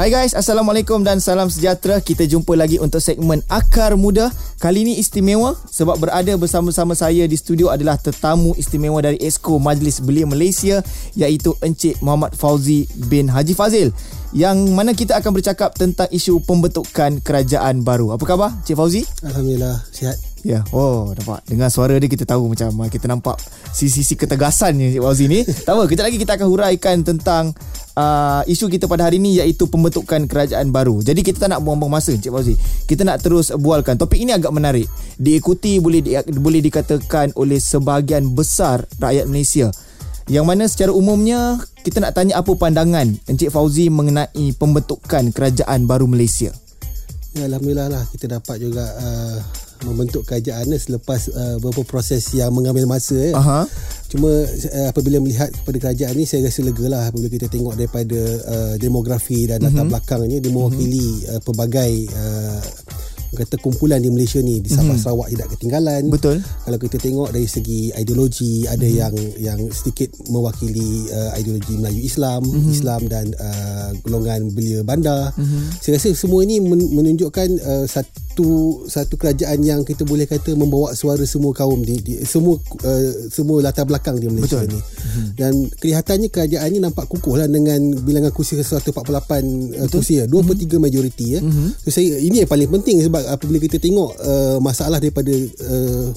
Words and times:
Hai 0.00 0.08
guys, 0.08 0.32
Assalamualaikum 0.32 1.04
dan 1.04 1.20
salam 1.20 1.52
sejahtera. 1.52 2.00
Kita 2.00 2.24
jumpa 2.24 2.56
lagi 2.56 2.80
untuk 2.80 3.04
segmen 3.04 3.44
Akar 3.52 4.00
Muda. 4.00 4.32
Kali 4.56 4.88
ini 4.88 4.96
istimewa 4.96 5.52
sebab 5.68 6.00
berada 6.00 6.32
bersama-sama 6.40 6.96
saya 6.96 7.28
di 7.28 7.36
studio 7.36 7.68
adalah 7.68 8.00
tetamu 8.00 8.56
istimewa 8.56 9.04
dari 9.04 9.20
Esko 9.20 9.60
Majlis 9.60 10.00
Belia 10.00 10.24
Malaysia 10.24 10.80
iaitu 11.12 11.52
Encik 11.60 12.00
Muhammad 12.00 12.32
Fauzi 12.32 12.88
bin 13.12 13.28
Haji 13.28 13.52
Fazil 13.52 13.92
yang 14.32 14.72
mana 14.72 14.96
kita 14.96 15.20
akan 15.20 15.36
bercakap 15.36 15.76
tentang 15.76 16.08
isu 16.08 16.40
pembentukan 16.48 17.20
kerajaan 17.20 17.84
baru. 17.84 18.16
Apa 18.16 18.24
khabar 18.24 18.56
Encik 18.56 18.80
Fauzi? 18.80 19.04
Alhamdulillah, 19.20 19.84
sihat. 19.92 20.29
Ya, 20.40 20.64
oh 20.72 21.12
nampak. 21.12 21.44
Dengan 21.44 21.68
suara 21.68 21.92
dia 22.00 22.08
kita 22.08 22.24
tahu 22.24 22.48
macam 22.48 22.72
kita 22.88 23.04
nampak 23.04 23.36
sisi-sisi 23.76 24.16
ketegasannya 24.16 24.88
Encik 24.88 25.02
Fauzi 25.04 25.24
ni. 25.28 25.44
tak 25.66 25.72
apa, 25.76 25.84
kejap 25.84 26.04
lagi 26.08 26.16
kita 26.16 26.32
akan 26.40 26.48
huraikan 26.48 26.96
tentang 27.04 27.52
uh, 27.92 28.40
isu 28.48 28.72
kita 28.72 28.88
pada 28.88 29.04
hari 29.04 29.20
ini 29.20 29.44
iaitu 29.44 29.68
pembentukan 29.68 30.24
kerajaan 30.24 30.72
baru. 30.72 31.04
Jadi 31.04 31.20
kita 31.20 31.44
tak 31.44 31.52
nak 31.52 31.60
buang-buang 31.60 31.92
masa 31.92 32.16
Encik 32.16 32.32
Fauzi. 32.32 32.56
Kita 32.88 33.04
nak 33.04 33.20
terus 33.20 33.52
bualkan. 33.52 34.00
Topik 34.00 34.16
ini 34.16 34.32
agak 34.32 34.52
menarik. 34.52 34.88
Diikuti 35.20 35.76
boleh 35.76 36.00
di, 36.00 36.16
boleh 36.16 36.60
dikatakan 36.64 37.36
oleh 37.36 37.60
sebahagian 37.60 38.32
besar 38.32 38.88
rakyat 38.96 39.28
Malaysia. 39.28 39.68
Yang 40.30 40.46
mana 40.46 40.64
secara 40.70 40.94
umumnya 40.94 41.60
kita 41.84 42.00
nak 42.00 42.16
tanya 42.16 42.40
apa 42.40 42.54
pandangan 42.56 43.12
Encik 43.28 43.52
Fauzi 43.52 43.92
mengenai 43.92 44.56
pembentukan 44.56 45.36
kerajaan 45.36 45.84
baru 45.84 46.08
Malaysia. 46.08 46.48
Ya, 47.30 47.46
Alhamdulillah 47.46 47.92
lah 47.92 48.04
kita 48.10 48.26
dapat 48.26 48.58
juga 48.58 48.82
uh, 48.98 49.38
membentuk 49.84 50.28
kerajaan 50.28 50.68
ni 50.68 50.76
selepas 50.76 51.30
uh, 51.32 51.56
beberapa 51.62 51.86
proses 51.86 52.22
yang 52.36 52.52
mengambil 52.52 52.84
masa 52.84 53.16
ya. 53.16 53.32
Aha. 53.36 53.64
Cuma 54.10 54.28
uh, 54.28 54.86
apabila 54.90 55.22
melihat 55.22 55.48
kepada 55.54 55.90
kerajaan 55.90 56.14
ni 56.18 56.26
saya 56.26 56.46
rasa 56.46 56.60
lega 56.66 56.86
lah 56.90 57.08
apabila 57.08 57.30
kita 57.30 57.46
tengok 57.48 57.78
daripada 57.78 58.20
uh, 58.44 58.74
demografi 58.76 59.48
dan 59.48 59.62
latar 59.62 59.86
mm-hmm. 59.86 59.90
belakangnya 59.90 60.38
dia 60.42 60.52
mewakili 60.52 61.06
mm-hmm. 61.06 61.32
uh, 61.32 61.40
pelbagai 61.40 61.92
uh, 62.12 62.60
kata 63.30 63.62
kumpulan 63.62 64.02
di 64.02 64.10
Malaysia 64.10 64.42
ni 64.42 64.58
di 64.58 64.66
Sabah 64.66 64.94
mm-hmm. 64.94 65.02
Sarawak 65.02 65.28
tidak 65.30 65.48
ketinggalan. 65.54 66.02
Betul. 66.10 66.42
Kalau 66.42 66.78
kita 66.82 66.96
tengok 66.98 67.30
dari 67.30 67.46
segi 67.46 67.94
ideologi 67.94 68.66
ada 68.66 68.82
mm-hmm. 68.82 68.98
yang 68.98 69.14
yang 69.38 69.60
sedikit 69.70 70.10
mewakili 70.26 71.06
uh, 71.14 71.30
ideologi 71.38 71.78
Melayu 71.78 72.02
Islam, 72.02 72.42
mm-hmm. 72.42 72.72
Islam 72.74 73.00
dan 73.06 73.26
uh, 73.38 73.94
golongan 74.02 74.50
belia 74.50 74.82
bandar. 74.82 75.30
Mm-hmm. 75.38 75.62
Saya 75.78 75.92
rasa 75.96 76.10
semua 76.18 76.42
ini 76.42 76.58
menunjukkan 76.66 77.48
uh, 77.62 77.86
satu 77.86 78.82
satu 78.90 79.14
kerajaan 79.14 79.62
yang 79.62 79.80
kita 79.86 80.02
boleh 80.02 80.26
kata 80.26 80.58
membawa 80.58 80.92
suara 80.98 81.22
semua 81.22 81.54
kaum 81.54 81.86
di, 81.86 82.02
di 82.02 82.14
semua 82.26 82.58
uh, 82.58 83.10
semua 83.30 83.62
latar 83.62 83.86
belakang 83.86 84.18
di 84.18 84.26
Malaysia 84.26 84.58
Betul. 84.58 84.74
ni. 84.74 84.80
Mm-hmm. 84.80 85.26
Dan 85.38 85.52
kelihatannya 85.78 86.28
kerajaan 86.28 86.68
ini 86.70 86.78
nampak 86.82 87.06
kukuh 87.06 87.38
lah 87.38 87.46
dengan 87.46 87.78
bilangan 88.02 88.34
kursi 88.34 88.58
148 88.58 88.90
uh, 88.90 89.88
kursi 89.88 90.22
ya, 90.22 90.26
2 90.26 90.34
per 90.42 90.54
3 90.58 90.66
mm-hmm. 90.66 90.80
majoriti 90.82 91.26
ya. 91.38 91.40
Mm-hmm. 91.40 91.68
So 91.86 91.88
saya 91.94 92.18
ini 92.18 92.42
yang 92.42 92.50
paling 92.50 92.70
penting 92.70 93.06
sebab 93.06 93.19
sebab 93.20 93.36
apabila 93.36 93.58
kita 93.60 93.76
tengok 93.76 94.10
uh, 94.16 94.58
masalah 94.64 94.96
daripada 94.96 95.32
uh, 95.68 96.08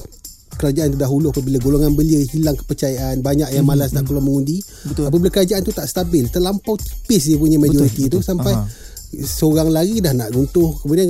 kerajaan 0.56 0.94
terdahulu 0.96 1.34
apabila 1.34 1.58
golongan 1.60 1.98
belia 1.98 2.22
hilang 2.30 2.56
kepercayaan 2.56 3.20
banyak 3.20 3.50
yang 3.52 3.66
malas 3.66 3.92
mm-hmm. 3.92 4.00
nak 4.00 4.04
keluar 4.08 4.24
mengundi 4.24 4.62
betul. 4.86 5.10
apabila 5.10 5.30
kerajaan 5.34 5.62
tu 5.66 5.74
tak 5.74 5.90
stabil 5.90 6.30
terlampau 6.30 6.78
tipis 6.78 7.28
dia 7.28 7.38
punya 7.42 7.58
majoriti 7.58 8.06
tu 8.08 8.22
sampai 8.22 8.54
Aha. 8.54 8.70
seorang 9.26 9.74
lagi 9.74 9.98
dah 9.98 10.14
nak 10.14 10.30
runtuh 10.30 10.78
kemudian 10.86 11.10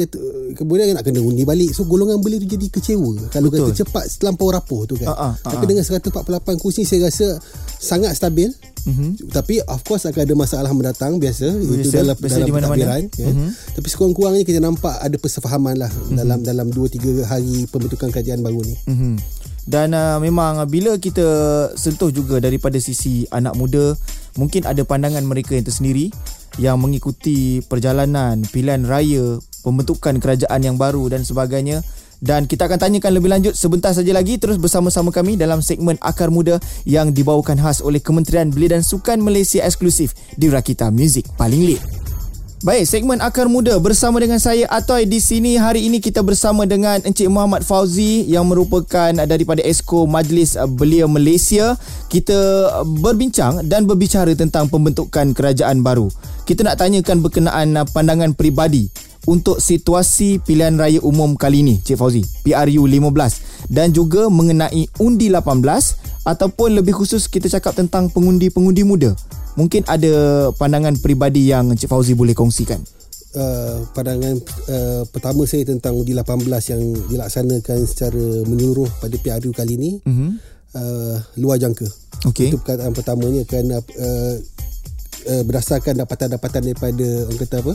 kemudian 0.55 0.95
nak 0.95 1.03
kena 1.03 1.19
undi 1.19 1.43
balik 1.43 1.75
so 1.75 1.83
golongan 1.83 2.23
belia 2.23 2.39
tu 2.39 2.47
jadi 2.47 2.71
kecewa 2.71 3.27
kalau 3.29 3.51
betul. 3.51 3.67
kata 3.69 3.83
cepat 3.83 4.03
terlampau 4.15 4.47
rapuh 4.47 4.81
tu 4.87 4.95
kan 4.95 5.11
Aha. 5.11 5.29
Aha. 5.43 5.59
tapi 5.59 5.67
dengan 5.67 5.83
148 5.83 6.63
kursi 6.63 6.87
saya 6.87 7.11
rasa 7.11 7.37
sangat 7.83 8.15
stabil 8.15 8.47
Mm-hmm. 8.83 9.31
Tapi 9.31 9.63
of 9.63 9.81
course 9.87 10.03
akan 10.03 10.27
ada 10.27 10.35
masalah 10.35 10.71
mendatang 10.75 11.15
biasa, 11.15 11.47
biasa 11.55 11.79
itu 11.79 11.89
dalam 11.91 12.15
biasa 12.19 12.37
dalam 12.43 12.51
pentadbiran 12.51 13.01
ya. 13.15 13.27
Mm-hmm. 13.31 13.49
Tapi 13.79 13.87
sekurang-kurangnya 13.87 14.43
kita 14.43 14.59
nampak 14.59 14.95
ada 14.99 15.15
persefahaman 15.15 15.79
lah 15.79 15.91
mm-hmm. 15.91 16.17
dalam 16.19 16.39
dalam 16.43 16.67
2 16.67 17.23
3 17.23 17.31
hari 17.31 17.65
pembentukan 17.71 18.11
kerajaan 18.11 18.43
baru 18.43 18.59
ni. 18.63 18.75
Mm-hmm. 18.87 19.15
Dan 19.63 19.95
uh, 19.95 20.19
memang 20.19 20.59
bila 20.67 20.99
kita 20.99 21.23
sentuh 21.79 22.11
juga 22.11 22.43
daripada 22.43 22.75
sisi 22.83 23.23
anak 23.31 23.55
muda, 23.55 23.95
mungkin 24.35 24.67
ada 24.67 24.83
pandangan 24.83 25.23
mereka 25.23 25.55
yang 25.55 25.63
tersendiri 25.63 26.11
yang 26.61 26.77
mengikuti 26.77 27.65
perjalanan 27.65 28.43
pilihan 28.53 28.85
raya 28.85 29.41
pembentukan 29.65 30.21
kerajaan 30.21 30.61
yang 30.61 30.77
baru 30.77 31.09
dan 31.09 31.25
sebagainya 31.25 31.81
dan 32.23 32.47
kita 32.47 32.71
akan 32.71 32.79
tanyakan 32.79 33.11
lebih 33.19 33.27
lanjut 33.27 33.51
sebentar 33.51 33.91
saja 33.91 34.15
lagi 34.15 34.39
terus 34.39 34.55
bersama-sama 34.55 35.11
kami 35.11 35.35
dalam 35.35 35.59
segmen 35.59 35.99
Akar 35.99 36.31
Muda 36.31 36.63
yang 36.87 37.11
dibawakan 37.11 37.59
khas 37.59 37.83
oleh 37.83 37.99
Kementerian 37.99 38.47
Belia 38.47 38.79
dan 38.79 38.83
Sukan 38.87 39.19
Malaysia 39.19 39.59
eksklusif 39.59 40.15
di 40.39 40.47
Rakita 40.47 40.87
Music 40.87 41.27
paling 41.35 41.67
lit. 41.67 41.83
Baik, 42.63 42.87
segmen 42.87 43.19
Akar 43.19 43.51
Muda 43.51 43.75
bersama 43.75 44.23
dengan 44.23 44.39
saya 44.39 44.63
Atoy 44.71 45.03
di 45.03 45.19
sini. 45.19 45.59
Hari 45.59 45.83
ini 45.83 45.99
kita 45.99 46.23
bersama 46.23 46.63
dengan 46.63 46.95
Encik 47.03 47.27
Muhammad 47.27 47.67
Fauzi 47.67 48.23
yang 48.23 48.47
merupakan 48.47 49.11
daripada 49.27 49.59
Esko 49.59 50.07
Majlis 50.07 50.55
Belia 50.79 51.03
Malaysia. 51.03 51.75
Kita 52.07 52.71
berbincang 52.87 53.67
dan 53.67 53.83
berbicara 53.83 54.31
tentang 54.31 54.71
pembentukan 54.71 55.35
kerajaan 55.35 55.83
baru. 55.83 56.07
Kita 56.47 56.63
nak 56.63 56.79
tanyakan 56.79 57.19
berkenaan 57.19 57.83
pandangan 57.91 58.31
peribadi 58.31 58.87
untuk 59.23 59.63
situasi 59.63 60.43
pilihan 60.43 60.75
raya 60.75 60.99
umum 60.99 61.39
kali 61.39 61.63
ini 61.63 61.79
Cik 61.79 61.95
Fauzi 61.95 62.23
PRU 62.43 62.83
15 62.83 63.71
dan 63.71 63.95
juga 63.95 64.27
mengenai 64.27 64.89
undi 64.99 65.31
18 65.31 65.63
ataupun 66.27 66.79
lebih 66.79 66.95
khusus 66.95 67.31
kita 67.31 67.47
cakap 67.47 67.79
tentang 67.79 68.11
pengundi-pengundi 68.11 68.83
muda 68.83 69.15
mungkin 69.55 69.87
ada 69.87 70.49
pandangan 70.59 70.99
peribadi 70.99 71.51
yang 71.51 71.71
Cik 71.71 71.87
Fauzi 71.87 72.13
boleh 72.15 72.35
kongsikan 72.35 72.83
Uh, 73.33 73.81
pandangan 73.97 74.37
uh, 74.69 75.09
pertama 75.09 75.49
saya 75.49 75.65
tentang 75.65 75.97
undi 75.97 76.13
18 76.13 76.45
yang 76.69 76.81
dilaksanakan 77.09 77.79
secara 77.89 78.45
menyeluruh 78.45 78.85
pada 79.01 79.17
PRU 79.17 79.49
kali 79.49 79.73
ini 79.73 79.91
uh-huh. 80.05 80.37
uh, 80.77 81.17
luar 81.41 81.57
jangka. 81.57 81.89
Okay. 82.29 82.53
Itu 82.53 82.61
perkataan 82.61 82.93
pertamanya 82.93 83.41
kerana 83.49 83.81
uh, 83.81 84.35
uh, 85.33 85.43
berdasarkan 85.49 86.05
dapatan-dapatan 86.05 86.61
daripada 86.61 87.07
orang 87.25 87.39
kata 87.41 87.57
apa? 87.65 87.73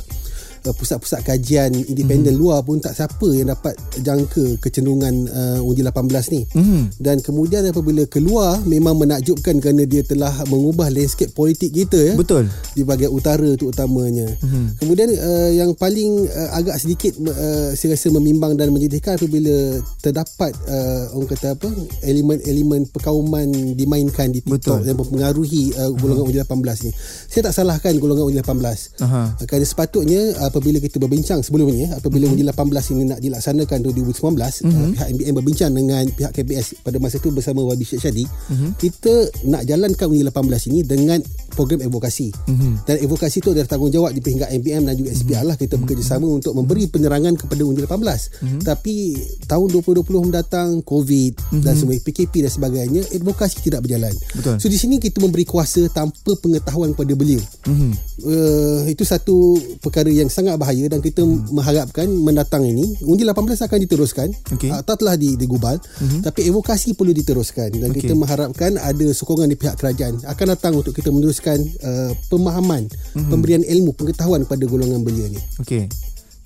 Uh, 0.67 0.75
pusat-pusat 0.75 1.21
kajian 1.23 1.71
independen 1.75 2.35
mm-hmm. 2.35 2.43
luar 2.43 2.59
pun 2.65 2.83
tak 2.83 2.95
siapa 2.97 3.29
yang 3.35 3.53
dapat 3.53 3.75
jangka 4.01 4.59
kecenderungan 4.59 5.15
uh, 5.31 5.61
undi 5.63 5.83
18 5.85 6.35
ni. 6.35 6.43
Mm-hmm. 6.49 6.83
Dan 6.99 7.17
kemudian 7.23 7.63
apabila 7.69 8.03
keluar 8.11 8.59
memang 8.65 8.99
menakjubkan 8.99 9.63
kerana 9.63 9.85
dia 9.87 10.03
telah 10.03 10.33
mengubah 10.49 10.91
landscape 10.91 11.33
politik 11.35 11.75
kita 11.75 11.99
ya. 11.99 12.15
Betul. 12.19 12.51
Di 12.75 12.83
bahagian 12.83 13.13
utara 13.13 13.49
tu 13.55 13.71
utamanya. 13.71 14.27
Mm-hmm. 14.27 14.65
Kemudian 14.83 15.09
uh, 15.15 15.51
yang 15.55 15.71
paling 15.77 16.27
uh, 16.27 16.51
agak 16.59 16.81
sedikit 16.81 17.15
uh, 17.23 17.75
saya 17.75 17.95
rasa 17.95 18.09
membimbang 18.15 18.59
dan 18.59 18.71
menyedihkan 18.75 19.19
apabila 19.19 19.83
terdapat 20.01 20.53
uh, 20.67 21.15
orang 21.15 21.31
kata 21.31 21.55
apa 21.55 21.69
elemen-elemen 22.07 22.89
perkauman 22.91 23.49
dimainkan 23.75 24.31
di 24.31 24.41
TikTok 24.41 24.83
Betul. 24.83 24.89
yang 24.89 24.99
mempengaruhi 24.99 25.63
uh, 25.77 25.91
golongan 25.95 26.25
uh-huh. 26.29 26.43
undi 26.63 26.73
18 26.73 26.87
ni. 26.89 26.93
Saya 27.29 27.43
tak 27.51 27.55
salahkan 27.55 27.93
golongan 27.99 28.25
undi 28.31 28.39
18. 28.41 29.03
Uh-huh. 29.05 29.27
Kerana 29.45 29.67
sepatutnya 29.67 30.21
uh, 30.39 30.48
apabila 30.49 30.81
kita 30.81 30.97
berbincang 30.97 31.45
sebelum 31.45 31.69
ini 31.71 31.93
apabila 31.93 32.27
mm-hmm. 32.27 32.53
undi 32.53 32.81
18 32.81 32.93
ini 32.97 33.03
nak 33.05 33.21
dilaksanakan 33.21 33.79
2019 33.85 34.17
mm-hmm. 34.17 34.73
uh, 34.73 34.89
pihak 34.97 35.09
MBM 35.15 35.35
berbincang 35.37 35.71
dengan 35.71 36.05
pihak 36.09 36.33
KBS 36.33 36.67
pada 36.81 36.97
masa 36.97 37.21
itu 37.21 37.29
bersama 37.31 37.61
Wabi 37.63 37.85
Syed 37.85 38.01
Shadi 38.01 38.25
mm-hmm. 38.25 38.71
kita 38.81 39.15
nak 39.47 39.63
jalankan 39.69 40.07
undi 40.09 40.25
18 40.25 40.71
ini 40.73 40.81
dengan 40.83 41.19
program 41.53 41.85
advokasi 41.85 42.33
mm-hmm. 42.33 42.73
dan 42.89 42.95
advokasi 43.05 43.37
itu 43.45 43.49
adalah 43.53 43.69
tanggungjawab 43.69 44.11
di 44.17 44.21
pihak 44.25 44.51
MBM 44.63 44.83
dan 44.89 44.95
juga 44.97 45.11
SPR 45.13 45.45
lah 45.45 45.57
kita 45.61 45.77
mm-hmm. 45.77 45.83
bekerjasama 45.85 46.25
mm-hmm. 46.25 46.39
untuk 46.41 46.53
memberi 46.57 46.85
penerangan 46.89 47.35
kepada 47.37 47.63
undi 47.63 47.81
18 47.85 47.93
mm-hmm. 47.93 48.61
tapi 48.65 48.97
tahun 49.45 49.67
2020 49.71 50.27
mendatang 50.33 50.69
COVID 50.83 51.33
mm-hmm. 51.37 51.63
dan 51.63 51.75
semua 51.77 51.95
PKP 52.01 52.49
dan 52.49 52.53
sebagainya 52.53 53.03
advokasi 53.13 53.61
tidak 53.61 53.85
berjalan 53.85 54.15
Betul. 54.33 54.57
so 54.57 54.67
di 54.67 54.79
sini 54.81 54.97
kita 54.97 55.21
memberi 55.21 55.45
kuasa 55.45 55.85
tanpa 55.93 56.33
pengetahuan 56.41 56.97
kepada 56.97 57.13
beliau 57.13 57.43
mm-hmm. 57.69 57.91
uh, 58.25 58.83
itu 58.89 59.05
satu 59.05 59.59
perkara 59.85 60.09
yang 60.09 60.31
sangat 60.39 60.55
bahaya 60.55 60.87
dan 60.87 61.03
kita 61.03 61.27
hmm. 61.27 61.51
mengharapkan 61.51 62.07
mendatang 62.07 62.63
ini 62.63 62.95
undi 63.03 63.27
18 63.27 63.67
akan 63.67 63.79
diteruskan 63.83 64.29
okay. 64.55 64.71
atau 64.71 64.95
telah 64.95 65.19
digubal 65.19 65.75
hmm. 65.99 66.23
tapi 66.23 66.47
evokasi 66.47 66.95
perlu 66.95 67.11
diteruskan 67.11 67.75
dan 67.75 67.91
okay. 67.91 68.07
kita 68.07 68.15
mengharapkan 68.15 68.79
ada 68.79 69.07
sokongan 69.11 69.51
di 69.51 69.59
pihak 69.59 69.75
kerajaan 69.75 70.23
akan 70.23 70.47
datang 70.55 70.79
untuk 70.79 70.95
kita 70.95 71.11
meneruskan 71.11 71.59
uh, 71.83 72.15
pemahaman 72.31 72.87
hmm. 73.19 73.27
pemberian 73.27 73.67
ilmu 73.67 73.99
pengetahuan 73.99 74.47
kepada 74.47 74.65
golongan 74.71 75.03
belia 75.03 75.27
ni 75.27 75.41
okey 75.59 75.91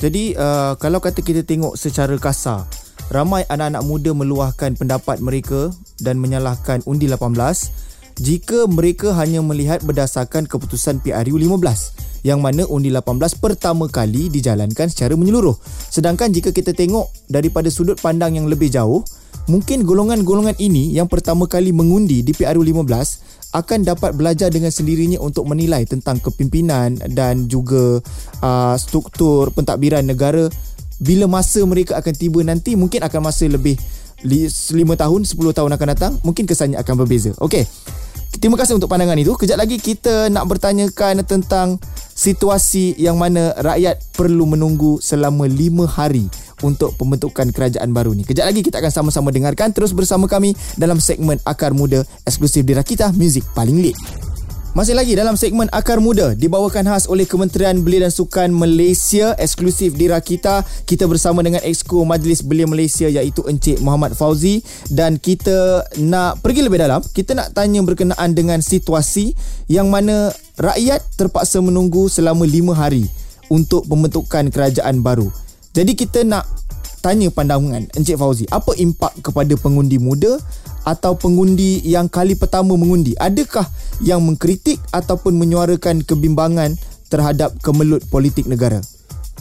jadi 0.01 0.25
uh, 0.41 0.73
kalau 0.81 1.05
kata 1.05 1.21
kita 1.21 1.45
tengok 1.45 1.77
secara 1.77 2.17
kasar 2.17 2.65
ramai 3.13 3.45
anak-anak 3.53 3.85
muda 3.85 4.17
meluahkan 4.17 4.73
pendapat 4.73 5.21
mereka 5.21 5.69
dan 6.01 6.17
menyalahkan 6.17 6.81
undi 6.89 7.13
18 7.13 7.92
jika 8.21 8.69
mereka 8.69 9.15
hanya 9.17 9.41
melihat 9.41 9.81
berdasarkan 9.85 10.49
keputusan 10.49 11.01
PRU 11.01 11.37
15 11.39 12.23
yang 12.23 12.39
mana 12.39 12.63
undi 12.71 12.89
18 12.91 13.19
pertama 13.43 13.91
kali 13.91 14.31
dijalankan 14.31 14.87
secara 14.91 15.19
menyeluruh. 15.19 15.59
Sedangkan 15.91 16.31
jika 16.31 16.55
kita 16.55 16.71
tengok 16.71 17.11
daripada 17.27 17.67
sudut 17.69 17.99
pandang 17.99 18.39
yang 18.39 18.47
lebih 18.47 18.71
jauh, 18.71 19.03
mungkin 19.51 19.83
golongan-golongan 19.83 20.55
ini 20.63 20.95
yang 20.95 21.11
pertama 21.11 21.51
kali 21.51 21.75
mengundi 21.75 22.23
di 22.23 22.31
PRU 22.31 22.63
15 22.63 23.53
akan 23.53 23.79
dapat 23.85 24.17
belajar 24.17 24.49
dengan 24.49 24.73
sendirinya 24.73 25.21
untuk 25.21 25.45
menilai 25.45 25.85
tentang 25.85 26.23
kepimpinan 26.23 26.97
dan 27.13 27.51
juga 27.53 28.01
uh, 28.41 28.75
struktur 28.81 29.53
pentadbiran 29.53 30.09
negara 30.09 30.49
bila 31.03 31.27
masa 31.27 31.61
mereka 31.67 31.99
akan 31.99 32.15
tiba 32.15 32.41
nanti 32.47 32.79
mungkin 32.79 33.03
akan 33.03 33.21
masa 33.29 33.51
lebih 33.51 33.77
5 34.25 34.73
tahun 34.75 35.21
10 35.27 35.39
tahun 35.39 35.71
akan 35.75 35.89
datang 35.95 36.13
mungkin 36.23 36.47
kesannya 36.47 36.79
akan 36.79 36.95
berbeza 37.03 37.35
okey 37.43 37.67
terima 38.39 38.59
kasih 38.59 38.79
untuk 38.79 38.91
pandangan 38.91 39.19
itu 39.19 39.35
kejap 39.35 39.59
lagi 39.59 39.79
kita 39.79 40.31
nak 40.31 40.47
bertanyakan 40.51 41.23
tentang 41.27 41.79
situasi 42.13 42.95
yang 43.01 43.19
mana 43.19 43.57
rakyat 43.59 43.99
perlu 44.15 44.47
menunggu 44.47 45.03
selama 45.03 45.49
5 45.49 45.87
hari 45.89 46.27
untuk 46.63 46.95
pembentukan 46.95 47.51
kerajaan 47.51 47.91
baru 47.91 48.15
ni. 48.15 48.23
Kejap 48.23 48.47
lagi 48.47 48.63
kita 48.63 48.79
akan 48.79 48.93
sama-sama 48.95 49.35
dengarkan 49.35 49.75
terus 49.75 49.91
bersama 49.91 50.31
kami 50.31 50.55
dalam 50.79 51.03
segmen 51.03 51.43
Akar 51.43 51.75
Muda 51.75 52.07
eksklusif 52.23 52.63
di 52.63 52.73
Rakita 52.73 53.11
Music 53.19 53.43
paling 53.53 53.83
lit. 53.83 53.99
Masih 54.73 54.97
lagi 54.97 55.13
dalam 55.13 55.37
segmen 55.37 55.69
Akar 55.69 56.01
Muda 56.01 56.33
dibawakan 56.33 56.89
khas 56.89 57.05
oleh 57.05 57.29
Kementerian 57.29 57.85
Belia 57.85 58.09
dan 58.09 58.13
Sukan 58.13 58.57
Malaysia 58.57 59.37
eksklusif 59.37 59.93
di 60.01 60.09
Rakita. 60.09 60.65
Kita 60.89 61.05
bersama 61.05 61.45
dengan 61.45 61.61
Exco 61.61 62.09
Majlis 62.09 62.41
Belia 62.41 62.65
Malaysia 62.65 63.05
iaitu 63.05 63.45
Encik 63.45 63.85
Muhammad 63.85 64.17
Fauzi 64.17 64.65
dan 64.89 65.21
kita 65.21 65.85
nak 66.01 66.41
pergi 66.41 66.65
lebih 66.65 66.81
dalam. 66.81 67.05
Kita 67.05 67.37
nak 67.37 67.53
tanya 67.53 67.85
berkenaan 67.85 68.33
dengan 68.33 68.65
situasi 68.65 69.37
yang 69.69 69.93
mana 69.93 70.33
rakyat 70.57 71.05
terpaksa 71.21 71.61
menunggu 71.61 72.09
selama 72.09 72.49
5 72.49 72.73
hari 72.73 73.05
untuk 73.53 73.85
pembentukan 73.85 74.49
kerajaan 74.49 75.05
baru. 75.05 75.29
Jadi 75.77 75.93
kita 75.93 76.25
nak 76.25 76.49
tanya 77.03 77.29
pandangan 77.35 77.91
Encik 77.99 78.17
Fauzi, 78.17 78.47
apa 78.49 78.73
impak 78.79 79.19
kepada 79.21 79.53
pengundi 79.59 79.99
muda 79.99 80.39
atau 80.87 81.19
pengundi 81.19 81.83
yang 81.83 82.07
kali 82.07 82.39
pertama 82.39 82.79
mengundi? 82.79 83.19
Adakah 83.19 83.67
yang 84.01 84.23
mengkritik 84.23 84.79
ataupun 84.95 85.35
menyuarakan 85.35 86.07
kebimbangan 86.07 86.79
terhadap 87.11 87.59
kemelut 87.61 88.07
politik 88.07 88.47
negara? 88.47 88.79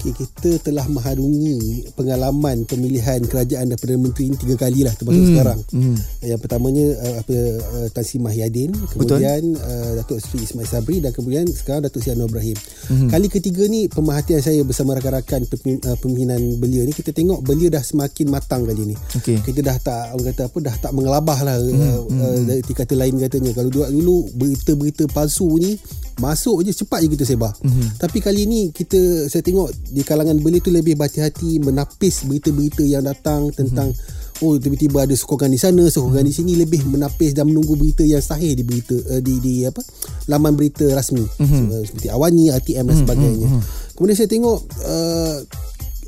Okay, 0.02 0.26
kita 0.26 0.58
telah 0.66 0.86
mengharungi 0.90 1.86
pengalaman 1.94 2.66
pemilihan 2.66 3.22
kerajaan 3.22 3.70
dan 3.70 3.78
Perdana 3.78 4.02
Menteri 4.02 4.34
ini 4.34 4.38
tiga 4.38 4.56
kali 4.58 4.82
lah 4.82 4.94
termasuk 4.98 5.22
hmm. 5.22 5.32
sekarang. 5.32 5.60
Hmm. 5.70 5.96
Yang 6.26 6.40
pertamanya 6.42 6.86
uh, 6.98 7.16
apa 7.22 7.38
uh, 7.62 7.88
Tan 7.94 8.04
Sri 8.04 8.18
Mahyadin, 8.18 8.74
kemudian 8.74 9.42
uh, 9.62 9.92
Datuk 10.02 10.18
Seri 10.18 10.44
Ismail 10.44 10.68
Sabri 10.68 10.98
dan 10.98 11.14
kemudian 11.14 11.46
sekarang 11.46 11.86
Datuk 11.86 12.02
Seri 12.02 12.18
Anwar 12.18 12.34
Ibrahim. 12.34 12.58
Hmm. 12.90 13.10
Kali 13.14 13.28
ketiga 13.30 13.64
ni 13.70 13.86
pemerhatian 13.86 14.42
saya 14.42 14.66
bersama 14.66 14.98
rakan-rakan 14.98 15.46
uh, 15.46 15.98
pemimpinan 16.02 16.42
belia 16.58 16.82
ni 16.82 16.94
kita 16.96 17.14
tengok 17.14 17.46
belia 17.46 17.70
dah 17.70 17.84
semakin 17.86 18.26
matang 18.34 18.66
kali 18.66 18.92
ni. 18.92 18.96
Okay. 19.14 19.38
Kita 19.46 19.62
dah 19.62 19.78
tak 19.78 20.18
orang 20.18 20.28
kata 20.34 20.42
apa 20.50 20.58
dah 20.60 20.76
tak 20.82 20.92
mengelabah 20.98 21.40
lah 21.46 21.56
hmm. 21.62 21.78
uh, 21.78 22.00
hmm. 22.10 22.20
uh, 22.20 22.38
dari 22.50 22.74
kata 22.74 22.94
lain 22.98 23.22
katanya. 23.22 23.52
Kalau 23.54 23.70
dulu 23.70 24.26
berita-berita 24.34 25.06
palsu 25.14 25.48
ni 25.62 25.78
masuk 26.22 26.62
je 26.62 26.72
cepat 26.72 27.02
je 27.02 27.08
kita 27.18 27.26
sebar. 27.26 27.54
Mm-hmm. 27.66 27.88
Tapi 27.98 28.18
kali 28.22 28.42
ni 28.46 28.62
kita 28.70 29.26
saya 29.26 29.42
tengok 29.42 29.74
di 29.92 30.02
kalangan 30.08 30.40
beli 30.40 30.64
tu 30.64 30.72
lebih 30.72 30.96
berhati-hati 30.96 31.60
menapis 31.60 32.24
berita-berita 32.24 32.82
yang 32.88 33.04
datang 33.04 33.52
tentang 33.52 33.92
mm-hmm. 33.92 34.44
oh 34.48 34.56
tiba-tiba 34.56 35.04
ada 35.04 35.14
sokongan 35.14 35.52
di 35.52 35.60
sana, 35.60 35.84
sokongan 35.92 36.24
mm-hmm. 36.24 36.32
di 36.32 36.34
sini 36.34 36.54
lebih 36.56 36.82
menapis 36.88 37.36
dan 37.36 37.52
menunggu 37.52 37.76
berita 37.76 38.02
yang 38.08 38.24
sahih 38.24 38.56
di 38.56 38.64
berita 38.64 38.96
uh, 38.96 39.20
di 39.20 39.38
di 39.44 39.54
apa 39.68 39.84
laman 40.32 40.56
berita 40.56 40.88
rasmi 40.96 41.22
mm-hmm. 41.22 41.84
seperti 41.92 42.08
Awani, 42.08 42.50
RTM 42.56 42.86
dan 42.88 42.96
mhm. 42.96 43.02
sebagainya. 43.04 43.48
Mm-hmm. 43.52 43.64
Kemudian 44.00 44.18
saya 44.18 44.30
tengok 44.32 44.58
uh, 44.82 45.36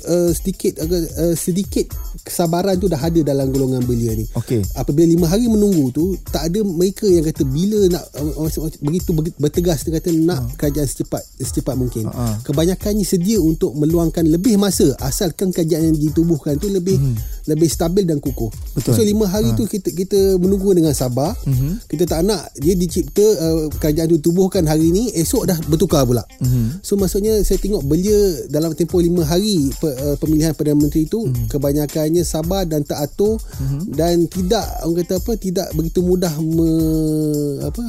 uh, 0.06 0.30
sedikit 0.32 0.80
uh, 0.80 1.34
sedikit 1.36 1.88
kesabaran 2.24 2.80
tu 2.80 2.88
dah 2.88 3.00
ada 3.00 3.20
dalam 3.20 3.52
golongan 3.52 3.84
belia 3.84 4.16
ni. 4.16 4.24
Okay. 4.32 4.64
Apabila 4.76 5.04
lima 5.04 5.26
hari 5.28 5.44
menunggu 5.50 5.92
tu 5.92 6.16
tak 6.30 6.48
ada 6.48 6.64
mereka 6.64 7.04
yang 7.04 7.24
kata 7.26 7.44
bila 7.44 7.80
nak 7.92 8.04
uh, 8.16 8.48
begitu 8.80 9.12
bertegas 9.36 9.84
dia 9.84 10.00
kata 10.00 10.08
nak 10.12 10.40
uh. 10.40 10.48
kerajaan 10.56 10.88
secepat 10.88 11.22
secepat 11.36 11.74
mungkin. 11.76 12.08
Uh-huh. 12.08 12.40
Kebanyakannya 12.44 13.04
sedia 13.04 13.36
untuk 13.40 13.76
meluangkan 13.76 14.24
lebih 14.24 14.56
masa 14.56 14.96
asalkan 15.04 15.52
kerajaan 15.52 15.92
yang 15.92 15.98
ditubuhkan 15.98 16.56
tu 16.56 16.72
lebih 16.72 16.96
uh-huh. 16.96 17.16
lebih 17.50 17.68
stabil 17.68 18.08
dan 18.08 18.22
kukuh. 18.22 18.48
Betul. 18.72 18.96
So 18.96 19.02
lima 19.04 19.28
hari 19.28 19.52
uh. 19.52 19.56
tu 19.58 19.68
kita 19.68 19.92
kita 19.92 20.40
menunggu 20.40 20.72
dengan 20.72 20.96
sabar. 20.96 21.36
Uh-huh. 21.44 21.76
Kita 21.90 22.08
tak 22.08 22.24
nak 22.24 22.52
dia 22.56 22.72
dicipta 22.72 23.24
uh, 23.24 23.68
kerajaan 23.76 24.08
tu 24.16 24.18
tubuhkan 24.32 24.64
hari 24.64 24.88
ni 24.88 25.12
esok 25.12 25.44
dah 25.44 25.58
bertukar 25.68 26.08
pula. 26.08 26.24
Uh-huh. 26.40 26.80
So 26.80 26.96
maksudnya 26.96 27.40
saya 27.44 27.60
tengok 27.60 27.84
belia 27.84 28.48
dalam 28.48 28.72
tempoh 28.72 29.02
lima 29.02 29.26
hari 29.28 29.68
uh, 30.00 30.16
pemilihan 30.18 30.52
Perdana 30.54 30.78
Menteri 30.78 31.06
itu 31.06 31.24
hmm. 31.24 31.48
kebanyakannya 31.50 32.22
sabar 32.26 32.66
dan 32.66 32.82
teratur 32.82 33.38
hmm. 33.38 33.94
dan 33.94 34.26
tidak 34.26 34.64
orang 34.82 35.04
kata 35.04 35.14
apa 35.22 35.32
tidak 35.38 35.66
begitu 35.74 36.00
mudah 36.02 36.32
me, 36.42 36.70
apa 37.64 37.82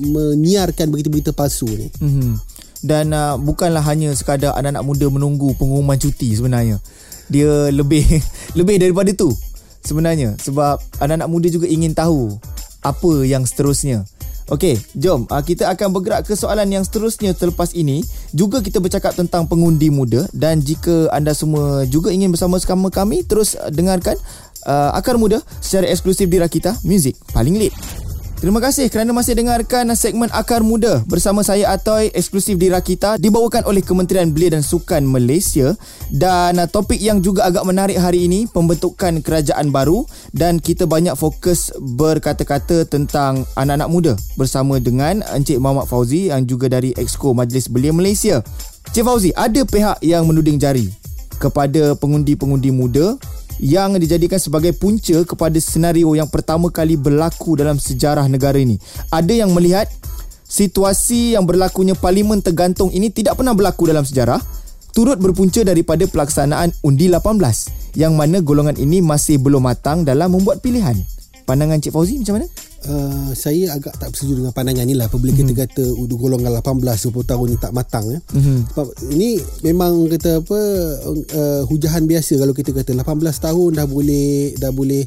menyiarkan 0.00 0.88
berita-berita 0.88 1.32
palsu 1.36 1.68
ni. 1.68 1.88
Hmm. 2.00 2.36
Dan 2.80 3.12
uh, 3.12 3.36
bukanlah 3.36 3.84
hanya 3.84 4.12
sekadar 4.16 4.56
anak-anak 4.56 4.84
muda 4.84 5.06
menunggu 5.12 5.52
pengumuman 5.56 6.00
cuti 6.00 6.32
sebenarnya. 6.32 6.80
Dia 7.28 7.68
lebih 7.68 8.04
lebih 8.58 8.80
daripada 8.80 9.12
itu 9.12 9.32
sebenarnya 9.80 10.36
sebab 10.40 10.80
anak-anak 11.00 11.28
muda 11.28 11.48
juga 11.48 11.66
ingin 11.68 11.92
tahu 11.92 12.36
apa 12.80 13.10
yang 13.28 13.44
seterusnya. 13.44 14.04
Okey, 14.48 14.80
jom 14.96 15.28
uh, 15.28 15.42
kita 15.44 15.68
akan 15.68 15.92
bergerak 15.92 16.26
ke 16.26 16.34
soalan 16.34 16.66
yang 16.72 16.82
seterusnya 16.86 17.36
selepas 17.36 17.76
ini. 17.76 18.00
Juga 18.32 18.64
kita 18.64 18.80
bercakap 18.80 19.12
tentang 19.12 19.44
pengundi 19.44 19.92
muda 19.92 20.24
dan 20.32 20.64
jika 20.64 21.12
anda 21.12 21.36
semua 21.36 21.84
juga 21.86 22.08
ingin 22.10 22.32
bersama-sama 22.32 22.88
kami 22.88 23.22
terus 23.26 23.54
dengarkan 23.70 24.16
uh, 24.66 24.96
Akar 24.96 25.20
Muda 25.20 25.38
secara 25.62 25.86
eksklusif 25.86 26.26
di 26.26 26.40
Rakita 26.40 26.82
Music 26.82 27.14
paling 27.30 27.60
lit. 27.60 28.09
Terima 28.40 28.56
kasih 28.56 28.88
kerana 28.88 29.12
masih 29.12 29.36
dengarkan 29.36 29.92
segmen 29.92 30.32
Akar 30.32 30.64
Muda. 30.64 31.04
Bersama 31.04 31.44
saya 31.44 31.76
Atoy 31.76 32.08
eksklusif 32.16 32.56
di 32.56 32.72
Rakita 32.72 33.20
dibawakan 33.20 33.68
oleh 33.68 33.84
Kementerian 33.84 34.32
Belia 34.32 34.56
dan 34.56 34.64
Sukan 34.64 35.04
Malaysia. 35.04 35.76
Dan 36.08 36.56
uh, 36.56 36.64
topik 36.64 36.96
yang 36.96 37.20
juga 37.20 37.44
agak 37.44 37.68
menarik 37.68 38.00
hari 38.00 38.24
ini 38.24 38.48
pembentukan 38.48 39.20
kerajaan 39.20 39.68
baru. 39.68 40.08
Dan 40.32 40.56
kita 40.56 40.88
banyak 40.88 41.20
fokus 41.20 41.68
berkata-kata 41.76 42.88
tentang 42.88 43.44
anak-anak 43.60 43.88
muda. 43.92 44.12
Bersama 44.40 44.80
dengan 44.80 45.20
Encik 45.36 45.60
Muhammad 45.60 45.84
Fauzi 45.84 46.32
yang 46.32 46.48
juga 46.48 46.72
dari 46.72 46.96
Exco 46.96 47.36
Majlis 47.36 47.68
Belia 47.68 47.92
Malaysia. 47.92 48.40
Encik 48.88 49.04
Fauzi, 49.04 49.36
ada 49.36 49.68
pihak 49.68 50.00
yang 50.00 50.24
menuding 50.24 50.56
jari 50.56 50.88
kepada 51.36 51.92
pengundi-pengundi 51.92 52.72
muda 52.72 53.20
yang 53.60 54.00
dijadikan 54.00 54.40
sebagai 54.40 54.72
punca 54.72 55.20
kepada 55.28 55.60
senario 55.60 56.08
yang 56.16 56.26
pertama 56.26 56.72
kali 56.72 56.96
berlaku 56.96 57.60
dalam 57.60 57.76
sejarah 57.76 58.24
negara 58.26 58.56
ini. 58.56 58.80
Ada 59.12 59.44
yang 59.44 59.52
melihat 59.52 59.86
situasi 60.48 61.36
yang 61.36 61.44
berlakunya 61.44 61.92
parlimen 61.92 62.40
tergantung 62.40 62.88
ini 62.90 63.12
tidak 63.12 63.36
pernah 63.36 63.52
berlaku 63.52 63.86
dalam 63.86 64.02
sejarah 64.02 64.40
turut 64.96 65.20
berpunca 65.20 65.62
daripada 65.62 66.08
pelaksanaan 66.08 66.74
undi 66.82 67.06
18 67.06 68.00
yang 68.00 68.16
mana 68.16 68.40
golongan 68.40 68.74
ini 68.80 69.04
masih 69.04 69.38
belum 69.38 69.68
matang 69.68 70.02
dalam 70.02 70.32
membuat 70.32 70.64
pilihan. 70.64 70.96
Pandangan 71.44 71.78
Cik 71.84 71.92
Fauzi 71.92 72.18
macam 72.18 72.40
mana? 72.40 72.48
Uh, 72.80 73.36
saya 73.36 73.76
agak 73.76 73.92
tak 74.00 74.08
bersetuju 74.08 74.40
dengan 74.40 74.56
pandangan 74.56 74.88
ni 74.88 74.96
lah 74.96 75.12
apabila 75.12 75.36
mm-hmm. 75.36 75.52
kita 75.52 75.68
kata 75.68 75.84
uh, 75.84 76.16
golongan 76.16 76.48
18 76.64 77.12
20 77.12 77.12
tahun 77.28 77.46
ni 77.52 77.56
tak 77.60 77.72
matang 77.76 78.08
ya. 78.08 78.20
Mm-hmm. 78.32 78.58
Sebab 78.72 78.86
ini 79.12 79.30
memang 79.60 80.08
kata 80.08 80.40
apa 80.40 80.60
uh, 81.12 81.62
hujahan 81.68 82.08
biasa 82.08 82.40
kalau 82.40 82.56
kita 82.56 82.72
kata 82.72 82.96
18 82.96 83.04
tahun 83.20 83.70
dah 83.76 83.84
boleh 83.84 84.56
dah 84.56 84.72
boleh 84.72 85.04